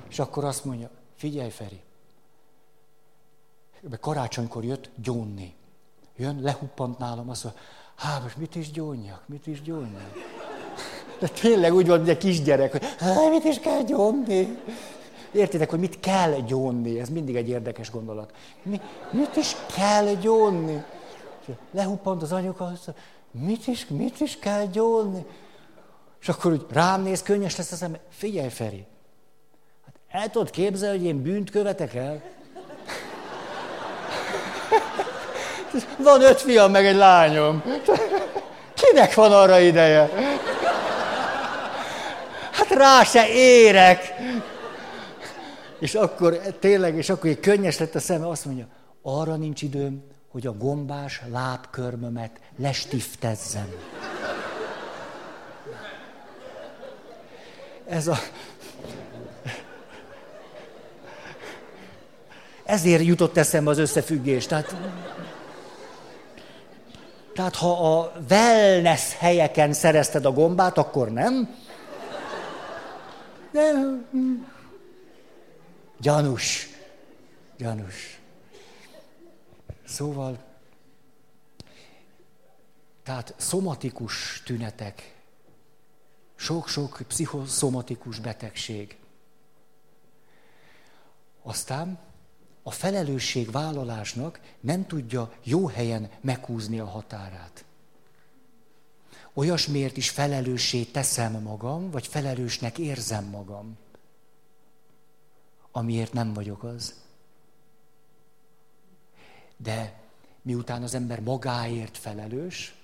[0.08, 1.82] és akkor azt mondja, figyelj Feri,
[4.00, 5.54] karácsonykor jött gyónni.
[6.16, 7.62] Jön, lehuppant nálam, azt mondja,
[7.94, 10.12] hát most mit is gyónjak, mit is gyónjak.
[11.18, 14.58] De tényleg úgy van, hogy egy kisgyerek, hogy hát mit is kell gyónni.
[15.34, 17.00] Értitek, hogy mit kell gyónni?
[17.00, 18.32] Ez mindig egy érdekes gondolat.
[18.62, 18.80] Mi,
[19.10, 20.84] mit is kell gyónni?
[21.70, 22.72] Lehuppant az anyuka,
[23.30, 25.26] mit is, mit is kell gyónni?
[26.20, 28.00] És akkor úgy rám néz, könnyes lesz az ember.
[28.08, 28.86] Figyelj, Feri,
[29.84, 32.22] hát el tudod képzelni, hogy én bűnt követek el?
[35.98, 37.62] Van öt fiam, meg egy lányom.
[38.74, 40.10] Kinek van arra ideje?
[42.52, 44.14] Hát rá se érek.
[45.78, 48.66] És akkor tényleg, és akkor egy könnyes lett a szeme, azt mondja,
[49.02, 53.68] arra nincs időm, hogy a gombás lábkörmömet lestiftezzem.
[57.86, 58.16] Ez a...
[62.64, 64.46] Ezért jutott eszembe az összefüggés.
[64.46, 64.76] Tehát
[67.34, 71.56] tehát ha a wellness helyeken szerezted a gombát, akkor nem.
[73.50, 73.70] De...
[76.04, 76.68] Gyanús.
[77.56, 78.20] Gyanús.
[79.84, 80.44] Szóval,
[83.02, 85.14] tehát szomatikus tünetek,
[86.34, 88.96] sok-sok pszichoszomatikus betegség.
[91.42, 91.98] Aztán
[92.62, 97.64] a felelősségvállalásnak nem tudja jó helyen meghúzni a határát.
[99.34, 103.78] Olyasmiért is felelőssé teszem magam, vagy felelősnek érzem magam,
[105.76, 107.02] amiért nem vagyok az.
[109.56, 110.00] De
[110.42, 112.74] miután az ember magáért felelős,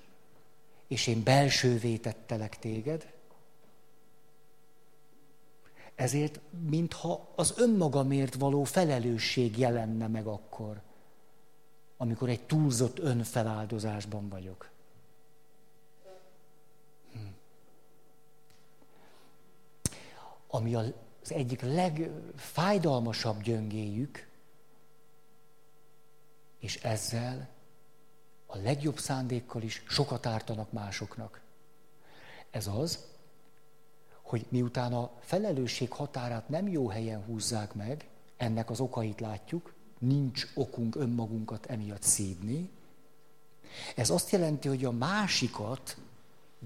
[0.87, 3.13] és én belsővé tettelek téged,
[5.95, 10.81] ezért, mintha az önmagamért való felelősség jelenne meg akkor,
[11.97, 14.71] amikor egy túlzott önfeláldozásban vagyok.
[17.13, 17.19] Hm.
[20.47, 20.75] Ami
[21.23, 24.29] az egyik legfájdalmasabb gyöngéjük,
[26.59, 27.49] és ezzel
[28.47, 31.41] a legjobb szándékkal is sokat ártanak másoknak.
[32.51, 33.05] Ez az,
[34.23, 40.47] hogy miután a felelősség határát nem jó helyen húzzák meg, ennek az okait látjuk, nincs
[40.55, 42.71] okunk önmagunkat emiatt szídni.
[43.97, 45.97] Ez azt jelenti, hogy a másikat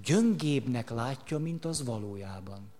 [0.05, 2.72] gyöngébbnek látja, mint az valójában.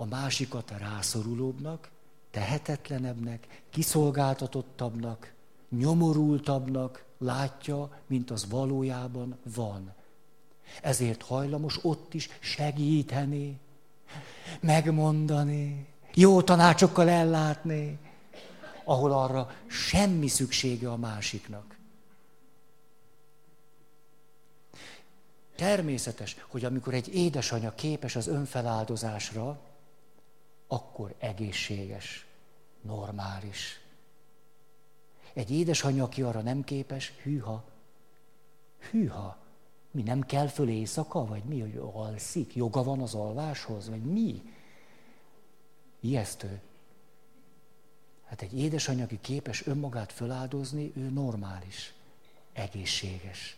[0.00, 1.90] A másikat rászorulóbbnak,
[2.30, 5.32] tehetetlenebbnek, kiszolgáltatottabbnak,
[5.68, 9.94] nyomorultabbnak látja, mint az valójában van.
[10.82, 13.60] Ezért hajlamos ott is segíteni,
[14.60, 17.98] megmondani, jó tanácsokkal ellátni,
[18.84, 21.76] ahol arra semmi szüksége a másiknak.
[25.56, 29.60] Természetes, hogy amikor egy édesanyja képes az önfeláldozásra,
[30.68, 32.26] akkor egészséges,
[32.82, 33.80] normális.
[35.32, 37.64] Egy édesanyja, aki arra nem képes, hűha,
[38.90, 39.36] hűha.
[39.90, 42.54] Mi nem kell föl éjszaka, vagy mi, hogy alszik?
[42.54, 44.42] Joga van az alváshoz, vagy mi?
[46.00, 46.60] Ijesztő.
[48.26, 51.94] Hát egy édesanyja, aki képes önmagát föláldozni, ő normális,
[52.52, 53.56] egészséges.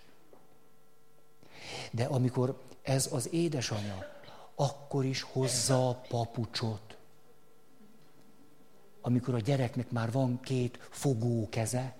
[1.90, 4.20] De amikor ez az édesanyja,
[4.54, 6.96] akkor is hozza a papucsot.
[9.00, 11.96] Amikor a gyereknek már van két fogó keze,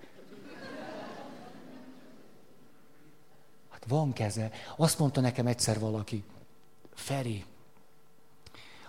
[3.87, 4.51] Van keze.
[4.77, 6.23] Azt mondta nekem egyszer valaki,
[6.93, 7.45] Feri,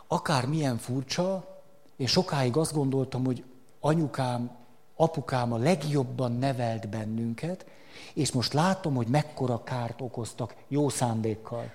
[0.07, 1.61] akár milyen furcsa,
[1.97, 3.45] én sokáig azt gondoltam, hogy
[3.81, 4.57] anyukám,
[4.97, 7.67] apukám a legjobban nevelt bennünket,
[8.15, 11.73] és most látom, hogy mekkora kárt okoztak jó szándékkal.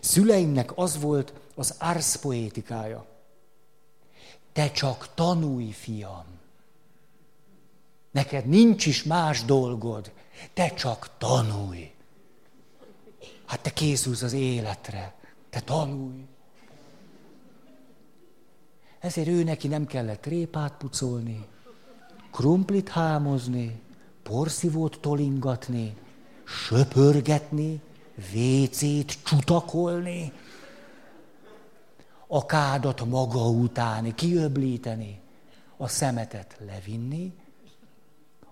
[0.00, 3.06] Szüleimnek az volt az ars poétikája.
[4.52, 6.24] Te csak tanulj, fiam.
[8.10, 10.12] Neked nincs is más dolgod.
[10.54, 11.92] Te csak tanulj.
[13.44, 15.14] Hát te készülsz az életre,
[15.50, 16.24] te tanulj.
[18.98, 21.46] Ezért ő neki nem kellett répát pucolni,
[22.30, 23.80] krumplit hámozni,
[24.22, 25.96] porszívót tolingatni,
[26.44, 27.80] söpörgetni,
[28.32, 30.32] vécét csutakolni,
[32.28, 35.20] a kádat maga utáni, kiöblíteni,
[35.76, 37.32] a szemetet levinni,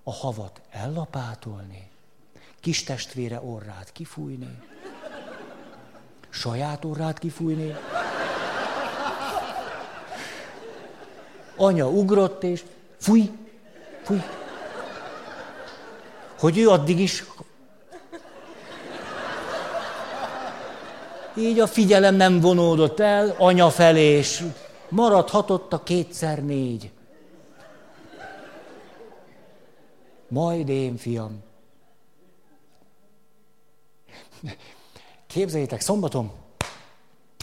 [0.03, 1.91] a havat ellapátolni,
[2.61, 4.59] kis testvére orrát kifújni,
[6.29, 7.75] saját orrát kifújni,
[11.57, 12.65] anya ugrott, és
[12.97, 13.31] fúj,
[14.03, 14.23] fúj.
[16.39, 17.25] Hogy ő addig is
[21.39, 24.45] így a figyelem nem vonódott el anya felé, és
[24.89, 26.91] maradhatott a kétszer négy.
[30.29, 31.43] Majd én, fiam.
[35.27, 36.33] Képzeljétek, szombaton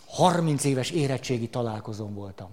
[0.08, 2.50] 30 éves érettségi találkozón voltam.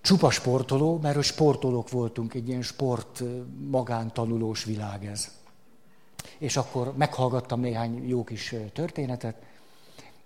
[0.00, 3.22] Csupa sportoló, mert sportolók voltunk, egy ilyen sport
[3.70, 5.39] magántanulós világ ez.
[6.40, 9.36] És akkor meghallgattam néhány jó kis történetet,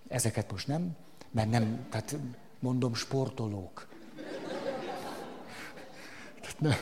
[0.09, 0.97] ezeket most nem,
[1.31, 2.17] mert nem, tehát
[2.59, 3.87] mondom sportolók.
[6.59, 6.75] Nem,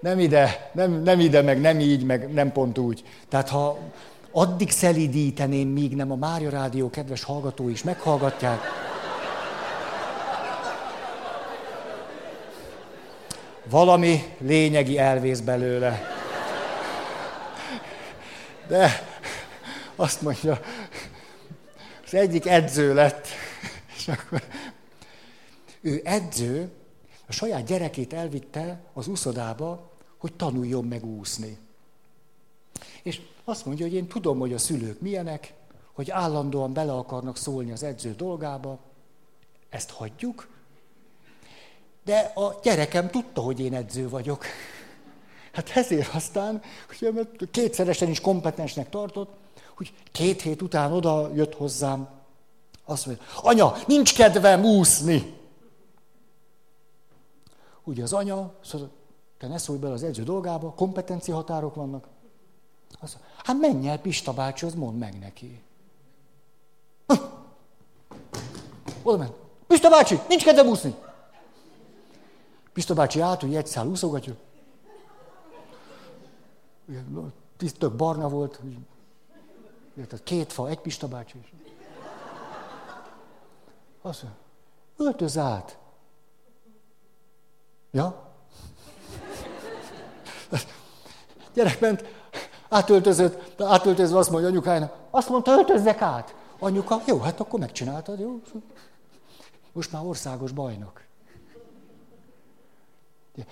[0.00, 3.04] nem ide, nem, nem ide, meg nem így, meg nem pont úgy.
[3.28, 3.78] Tehát ha
[4.30, 8.60] addig szelidíteném, míg nem a Mária Rádió kedves hallgatói is meghallgatják,
[13.64, 16.19] valami lényegi elvész belőle.
[18.70, 19.06] De
[19.96, 20.60] azt mondja,
[22.04, 23.26] az egyik edző lett,
[23.96, 24.42] és akkor
[25.80, 26.70] ő edző,
[27.26, 31.58] a saját gyerekét elvitte az úszodába, hogy tanuljon meg úszni.
[33.02, 35.52] És azt mondja, hogy én tudom, hogy a szülők milyenek,
[35.92, 38.78] hogy állandóan bele akarnak szólni az edző dolgába,
[39.68, 40.48] ezt hagyjuk,
[42.04, 44.44] de a gyerekem tudta, hogy én edző vagyok.
[45.52, 49.30] Hát ezért aztán, hogy kétszeresen is kompetensnek tartott,
[49.76, 52.08] hogy két hét után oda jött hozzám,
[52.84, 55.38] azt mondja, anya, nincs kedvem úszni.
[57.84, 58.90] Ugye az anya, szóval
[59.38, 62.06] te ne szólj bele az edző dolgába, kompetencia határok vannak.
[63.00, 65.62] Azt mondja, hát menj el Pista bácsihoz, mondd meg neki.
[69.02, 69.32] Oda ment.
[69.66, 70.94] Pista bácsi, nincs kedvem úszni.
[72.72, 74.34] Pista bácsi át, hogy egy szál úszogatja.
[77.78, 78.60] Tök barna volt.
[79.94, 81.44] Tehát két fa, egy Pista bácsi.
[84.02, 84.40] Azt mondja,
[84.96, 85.78] öltöz át.
[87.90, 88.28] Ja?
[91.54, 92.04] Gyerek ment,
[92.68, 96.34] átöltözött, átöltözve azt mondja anyukájának, azt mondta, öltözzek át.
[96.58, 98.40] Anyuka, jó, hát akkor megcsináltad, jó?
[99.72, 101.02] Most már országos bajnok.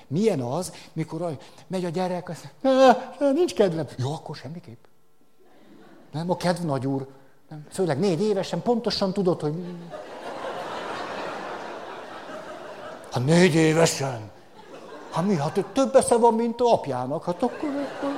[0.06, 3.86] Milyen az, mikor megy a gyerek, azt mondja, nincs kedvem.
[3.96, 4.84] Jó, akkor semmiképp.
[6.12, 7.06] Nem, a kedv nagy úr.
[7.48, 9.64] Nem, főleg négy évesen pontosan tudod, hogy...
[13.10, 14.30] Ha négy évesen.
[15.10, 17.68] Ha mi, hát több esze van, mint a apjának, hát akkor...
[17.68, 18.10] akkor...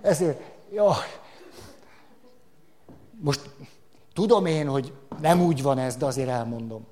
[0.00, 0.40] Ezért,
[0.72, 0.96] ja,
[3.20, 3.50] most
[4.14, 6.86] tudom én, hogy nem úgy van ez, de azért elmondom.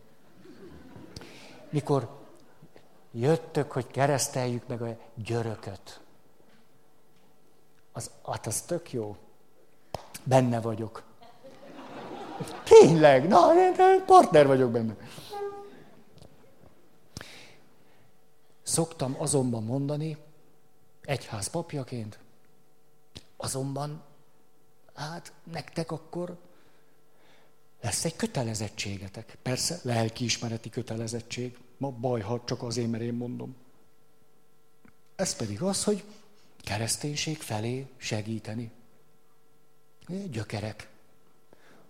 [1.74, 2.08] Mikor
[3.12, 6.00] jöttök, hogy kereszteljük meg a györököt,
[7.92, 9.16] az, hát az tök jó.
[10.24, 11.02] Benne vagyok.
[12.64, 14.96] Tényleg, na, én partner vagyok benne.
[18.62, 20.16] Szoktam azonban mondani,
[21.02, 22.18] egyház papjaként,
[23.36, 24.02] azonban,
[24.94, 26.36] hát nektek akkor
[27.84, 29.38] lesz egy kötelezettségetek.
[29.42, 31.58] Persze, lelkiismereti kötelezettség.
[31.76, 33.56] Ma baj, ha csak azért, mert én mondom.
[35.16, 36.04] Ez pedig az, hogy
[36.58, 38.70] kereszténység felé segíteni.
[40.30, 40.88] Gyökerek.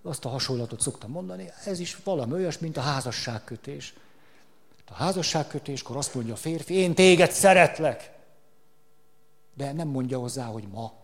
[0.03, 3.95] Azt a hasonlatot szoktam mondani, ez is valami olyas, mint a házasságkötés.
[4.85, 8.13] A házasságkötéskor azt mondja a férfi, én téged szeretlek.
[9.55, 11.04] De nem mondja hozzá, hogy ma.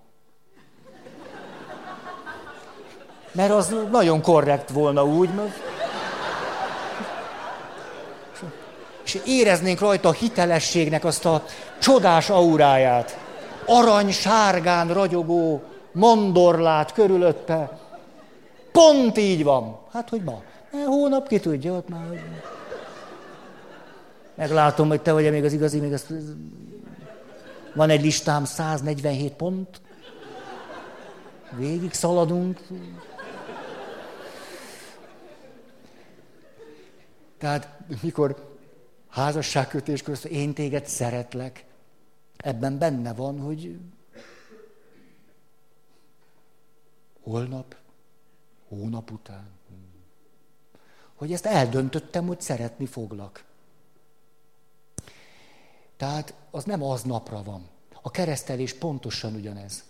[3.33, 5.63] Mert az nagyon korrekt volna úgy, mert...
[9.05, 11.45] És éreznénk rajta a hitelességnek azt a
[11.79, 13.19] csodás auráját.
[13.67, 15.63] Arany sárgán ragyogó
[15.93, 17.79] mandorlát körülötte.
[18.73, 19.79] Pont így van.
[19.93, 20.43] Hát, hogy ma.
[20.73, 22.07] Ne, hónap ki tudja, ott már...
[24.35, 26.13] Meglátom, hogy te vagy még az igazi, még ezt...
[27.75, 29.81] Van egy listám, 147 pont.
[31.57, 32.61] Végig szaladunk.
[37.41, 38.59] Tehát mikor
[39.09, 41.65] házasságkötés közt, én téged szeretlek.
[42.37, 43.79] Ebben benne van, hogy
[47.23, 47.77] holnap,
[48.69, 49.49] hónap után.
[51.15, 53.45] Hogy ezt eldöntöttem, hogy szeretni foglak.
[55.97, 57.69] Tehát az nem az napra van.
[58.03, 59.85] A keresztelés pontosan ugyanez.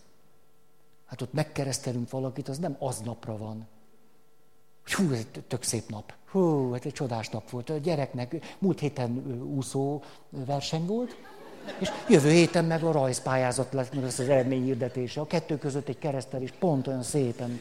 [1.07, 3.66] Hát ott megkeresztelünk valakit, az nem az napra van.
[4.85, 6.12] Hú, ez tök szép nap.
[6.31, 7.70] Hú, ez egy csodás nap volt.
[7.70, 11.16] A gyereknek múlt héten úszó verseny volt,
[11.78, 15.20] és jövő héten meg a rajzpályázat lesz, meg az eredményhirdetése.
[15.20, 17.61] A kettő között egy keresztelés pont olyan szépen.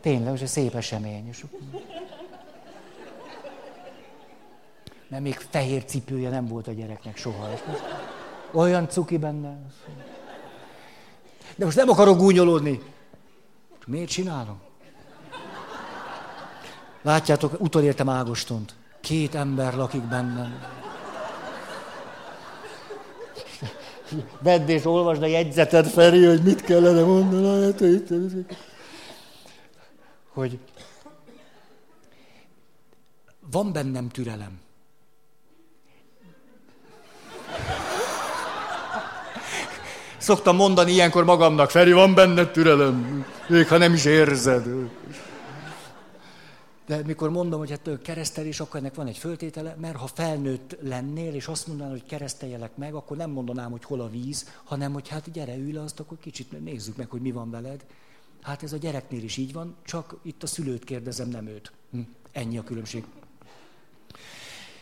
[0.00, 1.28] Tényleg, egy szép esemény.
[1.28, 1.44] És...
[5.08, 7.48] Mert még fehér cipője nem volt a gyereknek soha.
[8.52, 9.58] Olyan cuki benne.
[11.56, 12.80] De most nem akarok gúnyolódni.
[13.86, 14.60] Miért csinálom?
[17.04, 18.74] Látjátok, utolértem Ágostont.
[19.00, 20.58] Két ember lakik bennem.
[24.38, 27.64] Vedd és olvasd a jegyzeted, Feri, hogy mit kellene mondani.
[27.64, 27.82] Hát,
[30.28, 30.58] hogy
[33.50, 34.60] van bennem türelem.
[40.18, 44.64] Szoktam mondani ilyenkor magamnak, Feri, van benned türelem, még ha nem is érzed.
[46.86, 51.34] De mikor mondom, hogy hát keresztelés, akkor ennek van egy föltétele, mert ha felnőtt lennél,
[51.34, 55.08] és azt mondanám, hogy kereszteljelek meg, akkor nem mondanám, hogy hol a víz, hanem hogy
[55.08, 57.84] hát gyere, ülj le azt, akkor kicsit nézzük meg, hogy mi van veled.
[58.42, 61.72] Hát ez a gyereknél is így van, csak itt a szülőt kérdezem, nem őt.
[61.90, 62.00] Hm.
[62.32, 63.04] Ennyi a különbség.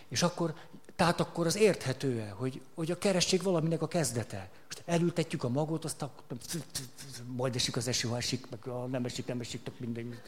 [0.09, 0.55] És akkor,
[0.97, 4.51] tehát akkor az érthető hogy, hogy a keresztség valaminek a kezdete.
[4.65, 6.39] Most elültetjük a magot, azt akkor
[7.27, 10.21] majd esik az eső, ha esik, meg nem esik, nem esik, tök mindegy.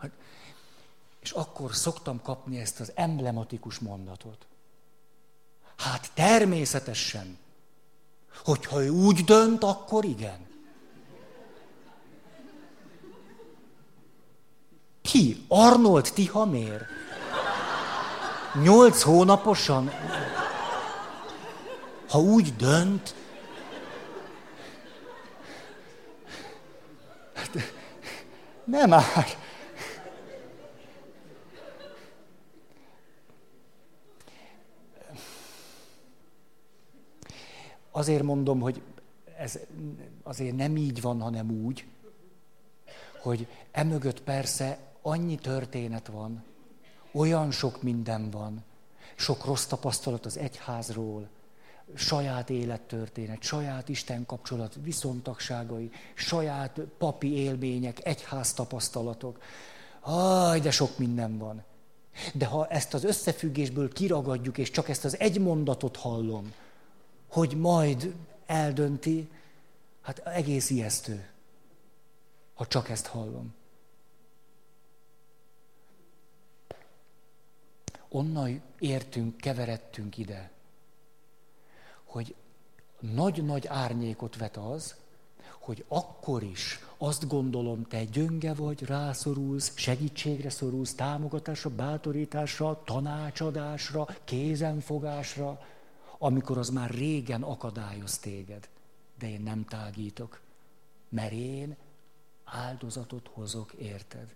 [0.00, 0.10] Hát,
[1.20, 4.46] és akkor szoktam kapni ezt az emblematikus mondatot.
[5.76, 7.38] Hát természetesen,
[8.44, 10.48] hogyha ő úgy dönt, akkor igen.
[15.02, 15.44] Ki?
[15.48, 16.86] Arnold Tihamér?
[18.62, 19.90] Nyolc hónaposan?
[22.08, 23.14] Ha úgy dönt,
[27.34, 27.50] hát,
[28.64, 29.38] nem már.
[37.90, 38.82] Azért mondom, hogy
[39.38, 39.58] ez
[40.22, 41.86] azért nem így van, hanem úgy,
[43.22, 46.44] hogy emögött persze annyi történet van,
[47.12, 48.64] olyan sok minden van,
[49.14, 51.28] sok rossz tapasztalat az egyházról,
[51.94, 59.42] saját élettörténet, saját Isten kapcsolat, viszontagságai, saját papi élmények, egyház tapasztalatok.
[60.00, 61.62] Aj, de sok minden van.
[62.34, 66.52] De ha ezt az összefüggésből kiragadjuk, és csak ezt az egy mondatot hallom,
[67.30, 68.14] hogy majd
[68.46, 69.28] eldönti,
[70.00, 71.28] hát egész ijesztő,
[72.54, 73.54] ha csak ezt hallom.
[78.10, 80.50] onnan értünk, keveredtünk ide,
[82.04, 82.34] hogy
[83.00, 84.94] nagy-nagy árnyékot vet az,
[85.58, 95.60] hogy akkor is azt gondolom, te gyönge vagy, rászorulsz, segítségre szorulsz, támogatásra, bátorításra, tanácsadásra, kézenfogásra,
[96.22, 98.68] amikor az már régen akadályoz téged.
[99.18, 100.40] De én nem tágítok,
[101.08, 101.76] mert én
[102.44, 104.34] áldozatot hozok, érted?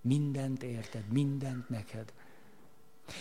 [0.00, 2.12] Mindent érted, mindent neked.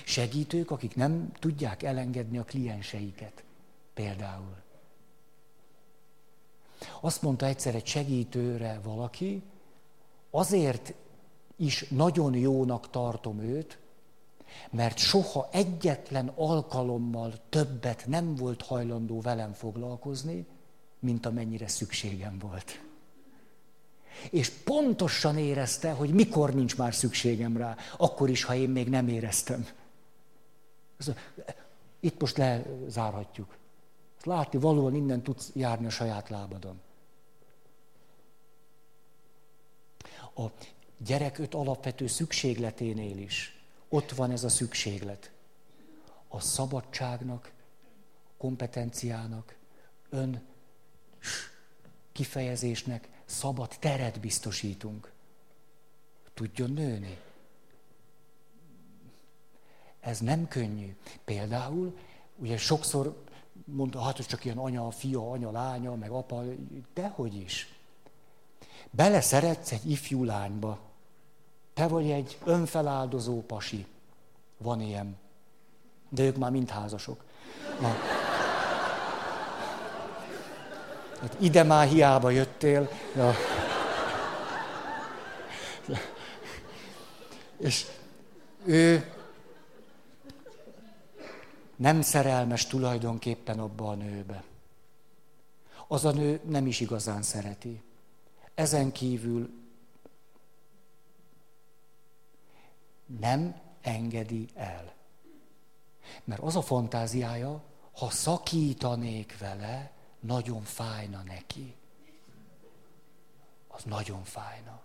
[0.04, 3.44] Segítők, akik nem tudják elengedni a klienseiket,
[3.94, 4.56] például.
[7.02, 9.44] Azt mondta egyszer egy segítőre valaki,
[10.30, 10.94] azért
[11.56, 13.80] is nagyon jónak tartom őt,
[14.70, 20.46] mert soha egyetlen alkalommal többet nem volt hajlandó velem foglalkozni,
[21.00, 22.82] mint amennyire szükségem volt.
[24.30, 29.08] És pontosan érezte, hogy mikor nincs már szükségem rá, akkor is, ha én még nem
[29.08, 29.68] éreztem.
[32.00, 33.58] Itt most lezárhatjuk.
[34.24, 36.80] Látni valóan innen tudsz járni a saját lábadon.
[40.36, 40.46] A
[40.98, 43.57] gyerek öt alapvető szükségleténél is
[43.90, 45.32] ott van ez a szükséglet.
[46.28, 47.52] A szabadságnak,
[48.38, 49.56] kompetenciának,
[50.10, 50.42] ön
[52.12, 55.12] kifejezésnek szabad teret biztosítunk.
[56.34, 57.18] Tudjon nőni.
[60.00, 60.96] Ez nem könnyű.
[61.26, 61.98] Például,
[62.36, 63.24] ugye sokszor
[63.66, 66.44] mondta, hát hogy csak ilyen anya, fia, anya, lánya, meg apa,
[66.94, 67.74] dehogy is.
[68.92, 70.87] Beleszeretsz egy ifjú lányba.
[71.78, 73.86] Te vagy egy önfeláldozó pasi.
[74.58, 75.18] Van ilyen.
[76.10, 77.24] De ők már mind házasok.
[77.82, 77.94] Na.
[81.20, 82.90] Hát ide már hiába jöttél.
[83.16, 83.34] Ja.
[87.58, 87.86] És
[88.66, 89.14] ő
[91.76, 94.44] nem szerelmes tulajdonképpen abba a nőbe.
[95.88, 97.82] Az a nő nem is igazán szereti.
[98.54, 99.50] Ezen kívül
[103.20, 104.94] nem engedi el.
[106.24, 111.76] Mert az a fantáziája, ha szakítanék vele, nagyon fájna neki.
[113.68, 114.82] Az nagyon fájna.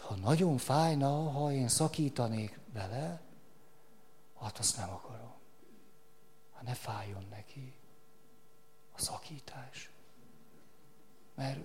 [0.00, 3.20] Ha nagyon fájna, ha én szakítanék vele,
[4.40, 5.34] hát azt nem akarom.
[6.54, 7.74] Hát ne fájjon neki
[8.92, 9.90] a szakítás.
[11.34, 11.58] Mert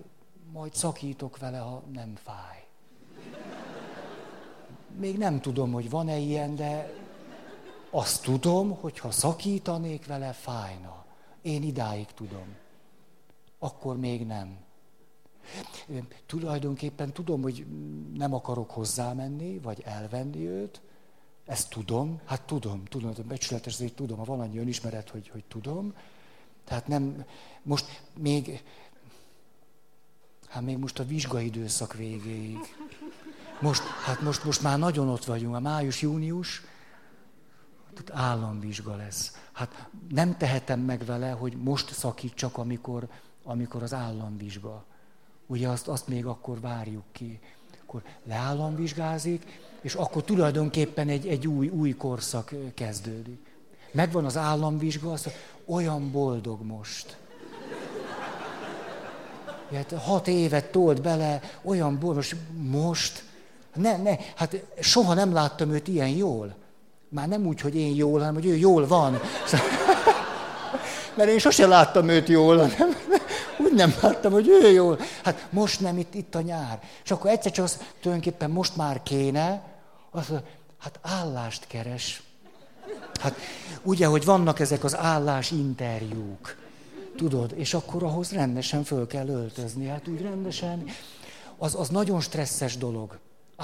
[0.52, 2.66] majd szakítok vele, ha nem fáj.
[4.98, 6.92] Még nem tudom, hogy van-e ilyen, de
[7.90, 11.04] azt tudom, hogy ha szakítanék vele, fájna.
[11.42, 12.54] Én idáig tudom.
[13.58, 14.58] Akkor még nem.
[16.26, 17.66] Tulajdonképpen tudom, hogy
[18.14, 20.80] nem akarok hozzámenni, vagy elvenni őt.
[21.46, 25.94] Ezt tudom, hát tudom, tudom, becsületes, hogy tudom, ha van annyi önismeret, hogy, hogy tudom.
[26.64, 27.24] Tehát nem,
[27.62, 28.62] most még,
[30.48, 32.58] hát még most a vizsgaidőszak végéig.
[33.62, 36.62] Most, hát most, most már nagyon ott vagyunk, a május-június,
[38.12, 39.38] államvizsga lesz.
[39.52, 43.08] Hát nem tehetem meg vele, hogy most szakítsak, amikor,
[43.44, 44.84] amikor az államvizsga.
[45.46, 47.40] Ugye azt, azt még akkor várjuk ki.
[47.82, 53.50] Akkor leállamvizsgázik, és akkor tulajdonképpen egy, egy új, új korszak kezdődik.
[53.92, 55.30] Megvan az államvizsga, azt
[55.64, 57.16] olyan boldog most.
[59.72, 63.30] Hát hat évet tolt bele, olyan boldog, most, most
[63.74, 66.54] ne, ne, hát soha nem láttam őt ilyen jól.
[67.08, 69.20] Már nem úgy, hogy én jól, hanem hogy ő jól van.
[71.16, 72.96] Mert én sosem láttam őt jól, hanem
[73.64, 74.98] úgy nem láttam, hogy ő jól.
[75.24, 76.80] Hát most nem, itt, itt a nyár.
[77.04, 79.62] És akkor egyszer csak az, tulajdonképpen most már kéne,
[80.10, 80.32] az,
[80.78, 82.22] hát állást keres.
[83.20, 83.36] Hát
[83.82, 86.56] ugye, hogy vannak ezek az állás interjúk.
[87.16, 89.86] Tudod, és akkor ahhoz rendesen föl kell öltözni.
[89.86, 90.84] Hát úgy rendesen.
[91.58, 93.18] Az, az nagyon stresszes dolog.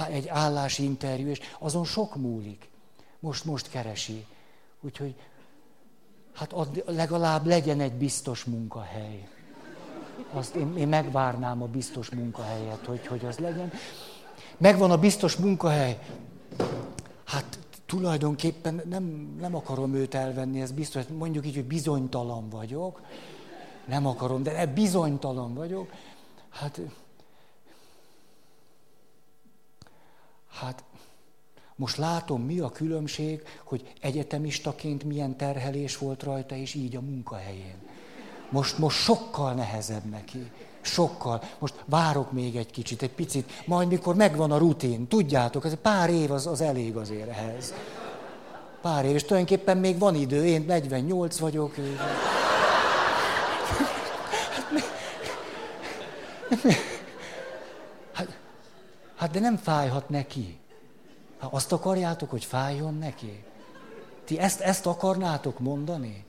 [0.07, 2.69] Egy állásinterjú, és azon sok múlik.
[3.19, 4.25] Most, most keresi.
[4.81, 5.15] Úgyhogy
[6.33, 9.27] hát ad, legalább legyen egy biztos munkahely.
[10.33, 13.71] Azt én, én megvárnám a biztos munkahelyet, hogy, hogy az legyen.
[14.57, 15.99] Megvan a biztos munkahely.
[17.23, 23.01] Hát tulajdonképpen nem, nem akarom őt elvenni, ez biztos, mondjuk így, hogy bizonytalan vagyok.
[23.85, 25.91] Nem akarom, de bizonytalan vagyok.
[26.49, 26.81] Hát,
[30.51, 30.83] hát
[31.79, 37.77] most látom, mi a különbség, hogy egyetemistaként milyen terhelés volt rajta, és így a munkahelyén.
[38.49, 40.51] Most, most sokkal nehezebb neki.
[40.81, 41.41] Sokkal.
[41.59, 46.09] Most várok még egy kicsit, egy picit, majd mikor megvan a rutin, tudjátok, ez pár
[46.09, 47.73] év az, az elég azért ehhez.
[48.81, 51.75] Pár év, és tulajdonképpen még van idő, én 48 vagyok.
[56.49, 56.98] Hát,
[59.19, 60.59] hát de nem fájhat neki.
[61.39, 63.43] Hát azt akarjátok, hogy fájjon neki?
[64.23, 66.25] Ti ezt, ezt akarnátok mondani?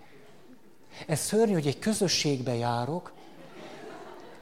[1.06, 3.12] Ez szörnyű, hogy egy közösségbe járok,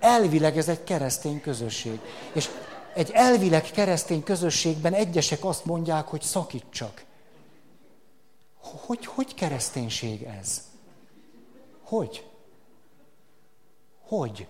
[0.00, 2.00] elvileg ez egy keresztény közösség.
[2.32, 2.48] És
[2.94, 7.04] egy elvileg keresztény közösségben egyesek azt mondják, hogy szakítsak.
[8.60, 10.62] Hogy, hogy kereszténység ez?
[11.82, 12.26] Hogy?
[14.06, 14.46] Hogy?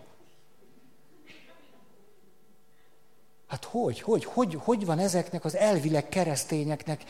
[3.49, 7.05] Hát hogy, hogy, hogy, hogy van ezeknek az elvileg keresztényeknek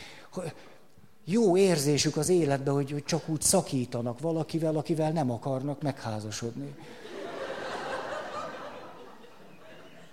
[1.25, 6.75] jó érzésük az életben, hogy, hogy csak úgy szakítanak valakivel, akivel nem akarnak megházasodni?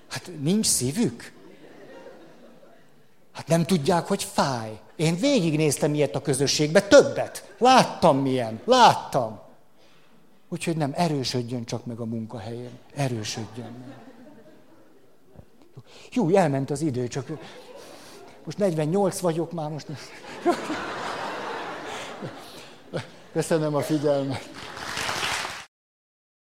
[0.10, 1.34] Hát nincs szívük?
[3.31, 4.80] Hát nem tudják, hogy fáj.
[4.95, 7.56] Én végignéztem ilyet a közösségbe, többet.
[7.57, 9.39] Láttam milyen, láttam.
[10.49, 12.80] Úgyhogy nem, erősödjön csak meg a munkahelyén.
[12.95, 14.05] Erősödjön meg.
[16.11, 17.27] Jó, elment az idő, csak
[18.43, 19.88] most 48 vagyok már, most...
[23.34, 24.49] Köszönöm a figyelmet.